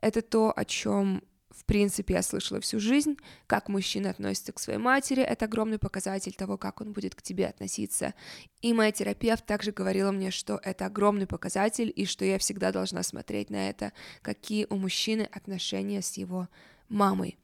Это 0.00 0.20
то, 0.20 0.52
о 0.54 0.64
чем 0.64 1.22
принципе, 1.72 2.12
я 2.12 2.22
слышала 2.22 2.60
всю 2.60 2.78
жизнь, 2.78 3.16
как 3.46 3.70
мужчина 3.70 4.10
относится 4.10 4.52
к 4.52 4.58
своей 4.58 4.78
матери, 4.78 5.22
это 5.22 5.46
огромный 5.46 5.78
показатель 5.78 6.34
того, 6.34 6.58
как 6.58 6.82
он 6.82 6.92
будет 6.92 7.14
к 7.14 7.22
тебе 7.22 7.46
относиться. 7.46 8.12
И 8.60 8.74
моя 8.74 8.92
терапевт 8.92 9.46
также 9.46 9.72
говорила 9.72 10.12
мне, 10.12 10.30
что 10.30 10.60
это 10.62 10.84
огромный 10.84 11.26
показатель, 11.26 11.90
и 11.96 12.04
что 12.04 12.26
я 12.26 12.38
всегда 12.38 12.72
должна 12.72 13.02
смотреть 13.02 13.48
на 13.48 13.70
это, 13.70 13.94
какие 14.20 14.66
у 14.68 14.76
мужчины 14.76 15.26
отношения 15.32 16.02
с 16.02 16.18
его 16.18 16.46
мамой. 16.90 17.38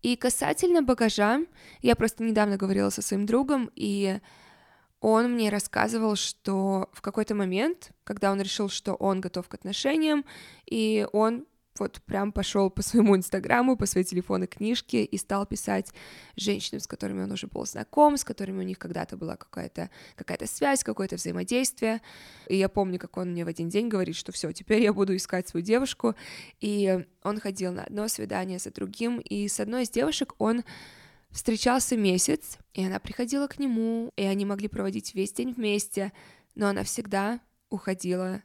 И 0.00 0.16
касательно 0.16 0.80
багажа, 0.80 1.42
я 1.82 1.94
просто 1.94 2.24
недавно 2.24 2.56
говорила 2.56 2.88
со 2.88 3.02
своим 3.02 3.26
другом, 3.26 3.70
и 3.76 4.18
он 5.00 5.34
мне 5.34 5.50
рассказывал, 5.50 6.16
что 6.16 6.88
в 6.94 7.02
какой-то 7.02 7.34
момент, 7.34 7.90
когда 8.04 8.32
он 8.32 8.40
решил, 8.40 8.70
что 8.70 8.94
он 8.94 9.20
готов 9.20 9.46
к 9.48 9.52
отношениям, 9.52 10.24
и 10.64 11.06
он 11.12 11.44
вот 11.78 12.00
прям 12.02 12.32
пошел 12.32 12.70
по 12.70 12.82
своему 12.82 13.16
инстаграму, 13.16 13.76
по 13.76 13.86
своей 13.86 14.06
телефонной 14.06 14.46
книжке 14.46 15.04
и 15.04 15.16
стал 15.18 15.46
писать 15.46 15.92
женщинам, 16.36 16.80
с 16.80 16.86
которыми 16.86 17.22
он 17.22 17.32
уже 17.32 17.46
был 17.46 17.66
знаком, 17.66 18.16
с 18.16 18.24
которыми 18.24 18.60
у 18.60 18.62
них 18.62 18.78
когда-то 18.78 19.16
была 19.16 19.36
какая-то 19.36 19.90
какая 20.14 20.38
связь, 20.46 20.84
какое-то 20.84 21.16
взаимодействие. 21.16 22.00
И 22.48 22.56
я 22.56 22.68
помню, 22.68 22.98
как 22.98 23.16
он 23.16 23.32
мне 23.32 23.44
в 23.44 23.48
один 23.48 23.68
день 23.68 23.88
говорит, 23.88 24.16
что 24.16 24.32
все, 24.32 24.52
теперь 24.52 24.82
я 24.82 24.92
буду 24.92 25.16
искать 25.16 25.48
свою 25.48 25.64
девушку. 25.64 26.14
И 26.60 27.04
он 27.22 27.40
ходил 27.40 27.72
на 27.72 27.84
одно 27.84 28.08
свидание 28.08 28.58
за 28.58 28.70
другим, 28.70 29.18
и 29.18 29.48
с 29.48 29.60
одной 29.60 29.84
из 29.84 29.90
девушек 29.90 30.34
он 30.38 30.62
встречался 31.30 31.96
месяц, 31.96 32.58
и 32.74 32.84
она 32.84 33.00
приходила 33.00 33.48
к 33.48 33.58
нему, 33.58 34.12
и 34.16 34.22
они 34.22 34.44
могли 34.44 34.68
проводить 34.68 35.14
весь 35.14 35.32
день 35.32 35.52
вместе, 35.52 36.12
но 36.54 36.68
она 36.68 36.84
всегда 36.84 37.40
уходила 37.70 38.42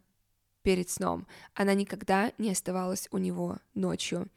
перед 0.62 0.90
сном. 0.90 1.28
Она 1.54 1.74
никогда 1.74 2.32
не 2.38 2.52
оставалась 2.52 3.08
у 3.12 3.18
него 3.18 3.58
ночью. 3.74 4.28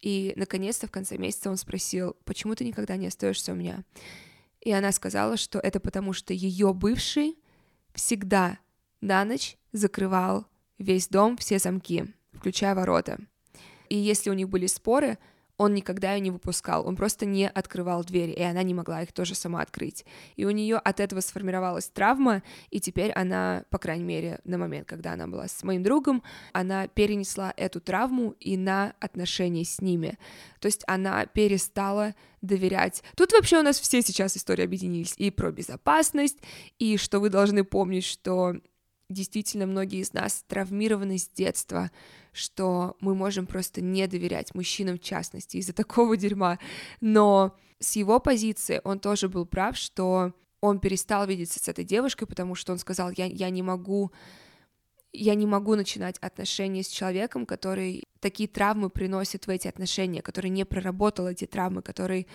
И, 0.00 0.32
наконец-то, 0.36 0.86
в 0.86 0.90
конце 0.90 1.16
месяца 1.16 1.50
он 1.50 1.56
спросил, 1.56 2.16
почему 2.24 2.54
ты 2.54 2.64
никогда 2.64 2.96
не 2.96 3.06
остаешься 3.06 3.52
у 3.52 3.54
меня? 3.54 3.84
И 4.60 4.70
она 4.70 4.92
сказала, 4.92 5.36
что 5.36 5.58
это 5.58 5.80
потому, 5.80 6.12
что 6.12 6.32
ее 6.32 6.72
бывший 6.72 7.38
всегда 7.94 8.58
на 9.00 9.24
ночь 9.24 9.56
закрывал 9.72 10.46
весь 10.78 11.08
дом, 11.08 11.36
все 11.36 11.58
замки, 11.58 12.06
включая 12.32 12.74
ворота. 12.74 13.18
И 13.88 13.96
если 13.96 14.30
у 14.30 14.34
них 14.34 14.48
были 14.48 14.66
споры, 14.66 15.18
он 15.56 15.74
никогда 15.74 16.14
ее 16.14 16.20
не 16.20 16.30
выпускал, 16.30 16.86
он 16.86 16.96
просто 16.96 17.26
не 17.26 17.48
открывал 17.48 18.02
двери, 18.04 18.32
и 18.32 18.42
она 18.42 18.62
не 18.62 18.74
могла 18.74 19.02
их 19.02 19.12
тоже 19.12 19.34
сама 19.34 19.60
открыть. 19.60 20.04
И 20.36 20.44
у 20.44 20.50
нее 20.50 20.76
от 20.76 21.00
этого 21.00 21.20
сформировалась 21.20 21.88
травма, 21.88 22.42
и 22.70 22.80
теперь 22.80 23.12
она, 23.12 23.64
по 23.70 23.78
крайней 23.78 24.04
мере, 24.04 24.40
на 24.44 24.58
момент, 24.58 24.88
когда 24.88 25.12
она 25.12 25.26
была 25.26 25.46
с 25.46 25.62
моим 25.62 25.82
другом, 25.82 26.22
она 26.52 26.88
перенесла 26.88 27.52
эту 27.56 27.80
травму 27.80 28.34
и 28.40 28.56
на 28.56 28.94
отношения 29.00 29.64
с 29.64 29.80
ними. 29.80 30.18
То 30.60 30.66
есть 30.66 30.82
она 30.86 31.26
перестала 31.26 32.14
доверять. 32.42 33.02
Тут 33.16 33.32
вообще 33.32 33.58
у 33.58 33.62
нас 33.62 33.78
все 33.78 34.02
сейчас 34.02 34.36
истории 34.36 34.64
объединились 34.64 35.14
и 35.16 35.30
про 35.30 35.50
безопасность, 35.50 36.38
и 36.78 36.96
что 36.96 37.20
вы 37.20 37.30
должны 37.30 37.64
помнить, 37.64 38.04
что 38.04 38.54
действительно 39.08 39.66
многие 39.66 40.00
из 40.00 40.12
нас 40.12 40.44
травмированы 40.48 41.18
с 41.18 41.28
детства, 41.28 41.90
что 42.32 42.96
мы 43.00 43.14
можем 43.14 43.46
просто 43.46 43.80
не 43.80 44.06
доверять 44.06 44.54
мужчинам 44.54 44.98
в 44.98 45.02
частности 45.02 45.58
из-за 45.58 45.72
такого 45.74 46.16
дерьма. 46.16 46.58
Но 47.00 47.56
с 47.78 47.96
его 47.96 48.20
позиции 48.20 48.80
он 48.84 48.98
тоже 48.98 49.28
был 49.28 49.46
прав, 49.46 49.76
что 49.76 50.32
он 50.60 50.80
перестал 50.80 51.26
видеться 51.26 51.60
с 51.60 51.68
этой 51.68 51.84
девушкой, 51.84 52.26
потому 52.26 52.54
что 52.54 52.72
он 52.72 52.78
сказал, 52.78 53.10
я, 53.10 53.26
я 53.26 53.50
не 53.50 53.62
могу 53.62 54.12
я 55.16 55.36
не 55.36 55.46
могу 55.46 55.76
начинать 55.76 56.18
отношения 56.18 56.82
с 56.82 56.88
человеком, 56.88 57.46
который 57.46 58.02
такие 58.18 58.48
травмы 58.48 58.90
приносит 58.90 59.46
в 59.46 59.50
эти 59.50 59.68
отношения, 59.68 60.22
который 60.22 60.50
не 60.50 60.64
проработал 60.64 61.28
эти 61.28 61.46
травмы, 61.46 61.82
который 61.82 62.26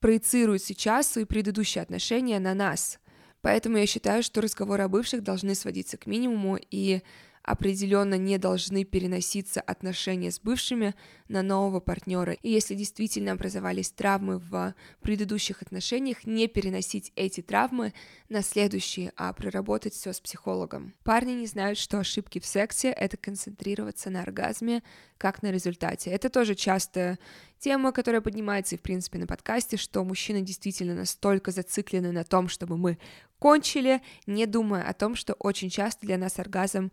проецирует 0.00 0.62
сейчас 0.62 1.12
свои 1.12 1.26
предыдущие 1.26 1.82
отношения 1.82 2.40
на 2.40 2.54
нас. 2.54 2.98
Поэтому 3.42 3.76
я 3.76 3.86
считаю, 3.86 4.22
что 4.22 4.40
разговоры 4.40 4.84
о 4.84 4.88
бывших 4.88 5.22
должны 5.22 5.54
сводиться 5.54 5.96
к 5.98 6.06
минимуму, 6.06 6.58
и 6.70 7.02
определенно 7.42 8.14
не 8.14 8.38
должны 8.38 8.84
переноситься 8.84 9.60
отношения 9.60 10.30
с 10.30 10.40
бывшими 10.40 10.94
на 11.28 11.42
нового 11.42 11.80
партнера. 11.80 12.32
И 12.34 12.50
если 12.50 12.74
действительно 12.74 13.32
образовались 13.32 13.90
травмы 13.90 14.38
в 14.38 14.74
предыдущих 15.00 15.62
отношениях, 15.62 16.24
не 16.24 16.46
переносить 16.46 17.12
эти 17.16 17.40
травмы 17.40 17.94
на 18.28 18.42
следующие, 18.42 19.12
а 19.16 19.32
проработать 19.32 19.94
все 19.94 20.12
с 20.12 20.20
психологом. 20.20 20.94
Парни 21.02 21.32
не 21.32 21.46
знают, 21.46 21.78
что 21.78 21.98
ошибки 21.98 22.38
в 22.38 22.46
сексе— 22.46 22.90
это 22.96 23.16
концентрироваться 23.16 24.10
на 24.10 24.22
оргазме, 24.22 24.82
как 25.18 25.42
на 25.42 25.50
результате. 25.50 26.10
Это 26.10 26.30
тоже 26.30 26.54
частая 26.54 27.18
тема, 27.58 27.92
которая 27.92 28.20
поднимается 28.20 28.74
и, 28.74 28.78
в 28.78 28.82
принципе, 28.82 29.18
на 29.18 29.26
подкасте, 29.26 29.76
что 29.76 30.04
мужчины 30.04 30.42
действительно 30.42 30.94
настолько 30.94 31.50
зациклены 31.50 32.12
на 32.12 32.24
том, 32.24 32.48
чтобы 32.48 32.76
мы 32.76 32.98
кончили, 33.42 34.02
не 34.28 34.46
думая 34.46 34.84
о 34.84 34.92
том, 34.92 35.16
что 35.16 35.32
очень 35.32 35.68
часто 35.68 36.06
для 36.06 36.16
нас 36.16 36.38
оргазм 36.38 36.92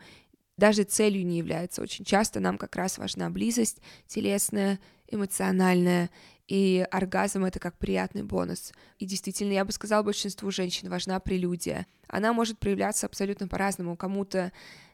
даже 0.58 0.82
целью 0.82 1.24
не 1.24 1.38
является. 1.38 1.84
Очень 1.84 2.06
часто 2.06 2.40
нам 2.40 2.58
как 2.58 2.76
раз 2.76 2.98
важна 2.98 3.30
близость 3.30 3.78
телесная, 4.08 4.80
эмоциональная, 5.08 6.10
и 6.48 6.84
оргазм— 6.90 7.44
это 7.46 7.60
как 7.60 7.78
приятный 7.78 8.24
бонус. 8.24 8.74
И 8.98 9.06
действительно, 9.06 9.54
я 9.54 9.64
бы 9.64 9.72
сказала, 9.72 10.02
большинству 10.02 10.50
женщин 10.50 10.90
важна 10.90 11.20
прелюдия. 11.20 11.86
Она 12.08 12.34
может 12.34 12.58
проявляться 12.58 13.06
абсолютно 13.06 13.48
по-разному. 13.48 13.96
Кому-то 13.96 14.52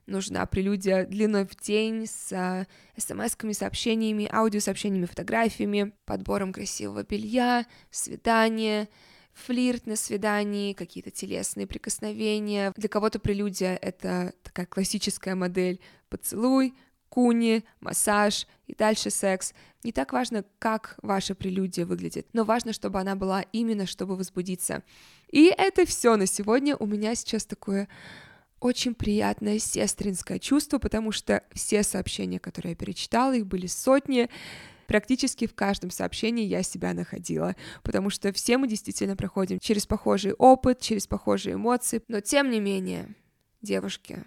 нужна 0.07 0.45
прелюдия 0.47 1.05
длиной 1.05 1.45
в 1.45 1.55
день 1.55 2.05
с 2.05 2.33
э, 2.33 2.65
смс-ками, 2.97 3.53
сообщениями, 3.53 4.29
аудиосообщениями, 4.29 5.05
фотографиями, 5.05 5.93
подбором 6.03 6.51
красивого 6.51 7.03
белья, 7.03 7.65
свидания— 7.91 8.89
флирт 9.35 9.85
на 9.85 9.95
свидании, 9.95 10.73
какие-то 10.73 11.11
телесные 11.11 11.67
прикосновения. 11.67 12.73
Для 12.75 12.89
кого-то 12.89 13.19
прелюдия— 13.19 13.75
это 13.81 14.33
такая 14.41 14.65
классическая 14.65 15.35
модель 15.35 15.79
поцелуй, 16.09 16.73
куни, 17.09 17.63
массаж 17.81 18.47
и 18.67 18.73
дальше 18.73 19.09
секс. 19.09 19.53
Не 19.83 19.91
так 19.91 20.13
важно, 20.13 20.43
как 20.57 20.95
ваша 21.01 21.35
прелюдия 21.35 21.85
выглядит, 21.85 22.27
но 22.33 22.43
важно, 22.43 22.73
чтобы 22.73 22.99
она 22.99 23.15
была 23.15 23.41
именно, 23.51 23.85
чтобы 23.85 24.15
возбудиться. 24.15 24.83
И 25.29 25.53
это 25.55 25.85
все 25.85 26.15
на 26.15 26.25
сегодня. 26.25 26.75
У 26.77 26.85
меня 26.85 27.13
сейчас 27.13 27.45
такое 27.45 27.87
очень 28.59 28.95
приятное 28.95 29.59
сестринское 29.59 30.39
чувство, 30.39 30.79
потому 30.79 31.11
что 31.11 31.43
все 31.53 31.83
сообщения, 31.83 32.39
которые 32.39 32.71
я 32.71 32.75
перечитала, 32.75 33.35
их 33.35 33.45
были 33.45 33.67
сотни, 33.67 34.29
Практически 34.87 35.47
в 35.47 35.55
каждом 35.55 35.89
сообщении 35.89 36.45
я 36.45 36.63
себя 36.63 36.93
находила, 36.93 37.55
потому 37.83 38.09
что 38.09 38.31
все 38.33 38.57
мы 38.57 38.67
действительно 38.67 39.15
проходим 39.15 39.59
через 39.59 39.85
похожий 39.85 40.33
опыт, 40.33 40.79
через 40.79 41.07
похожие 41.07 41.55
эмоции, 41.55 42.01
но 42.07 42.21
тем 42.21 42.49
не 42.49 42.59
менее, 42.59 43.15
девушки, 43.61 44.23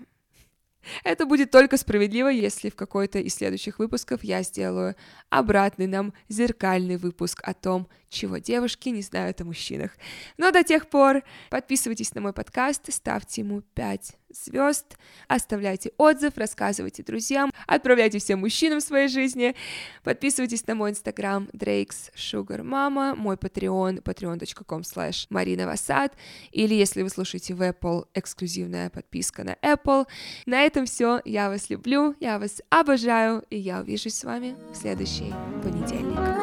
это 1.04 1.26
будет 1.26 1.50
только 1.50 1.76
справедливо, 1.76 2.28
если 2.28 2.70
в 2.70 2.76
какой-то 2.76 3.18
из 3.18 3.34
следующих 3.34 3.78
выпусков 3.78 4.24
я 4.24 4.42
сделаю 4.42 4.96
обратный 5.28 5.86
нам 5.86 6.14
зеркальный 6.28 6.96
выпуск 6.96 7.40
о 7.44 7.54
том, 7.54 7.88
чего 8.08 8.38
девушки 8.38 8.88
не 8.88 9.02
знают 9.02 9.40
о 9.40 9.44
мужчинах. 9.44 9.92
Но 10.36 10.50
до 10.50 10.62
тех 10.62 10.88
пор 10.88 11.22
подписывайтесь 11.50 12.14
на 12.14 12.20
мой 12.20 12.32
подкаст, 12.32 12.92
ставьте 12.92 13.42
ему 13.42 13.62
5 13.74 14.16
звезд, 14.30 14.96
оставляйте 15.26 15.92
отзыв, 15.96 16.36
рассказывайте 16.36 17.02
друзьям, 17.02 17.52
отправляйте 17.66 18.18
всем 18.18 18.40
мужчинам 18.40 18.80
в 18.80 18.82
своей 18.82 19.08
жизни, 19.08 19.54
подписывайтесь 20.04 20.66
на 20.66 20.74
мой 20.74 20.90
инстаграм 20.90 21.48
Drakes 21.52 22.12
Sugar 22.14 22.60
Mama, 22.60 23.14
мой 23.14 23.36
patreon 23.36 24.02
patreon.com 24.02 24.82
slash 24.82 25.26
Васад, 25.66 26.14
или 26.52 26.74
если 26.74 27.02
вы 27.02 27.10
слушаете 27.10 27.54
в 27.54 27.62
Apple, 27.62 28.06
эксклюзивная 28.14 28.90
подписка 28.90 29.44
на 29.44 29.54
Apple. 29.62 30.06
На 30.46 30.62
этом 30.62 30.86
все, 30.86 31.20
я 31.24 31.48
вас 31.48 31.70
люблю, 31.70 32.14
я 32.20 32.38
вас 32.38 32.60
обожаю, 32.70 33.44
и 33.50 33.58
я 33.58 33.80
увижусь 33.80 34.14
с 34.14 34.24
вами 34.24 34.56
в 34.72 34.76
следующий 34.76 35.32
понедельник. 35.62 36.37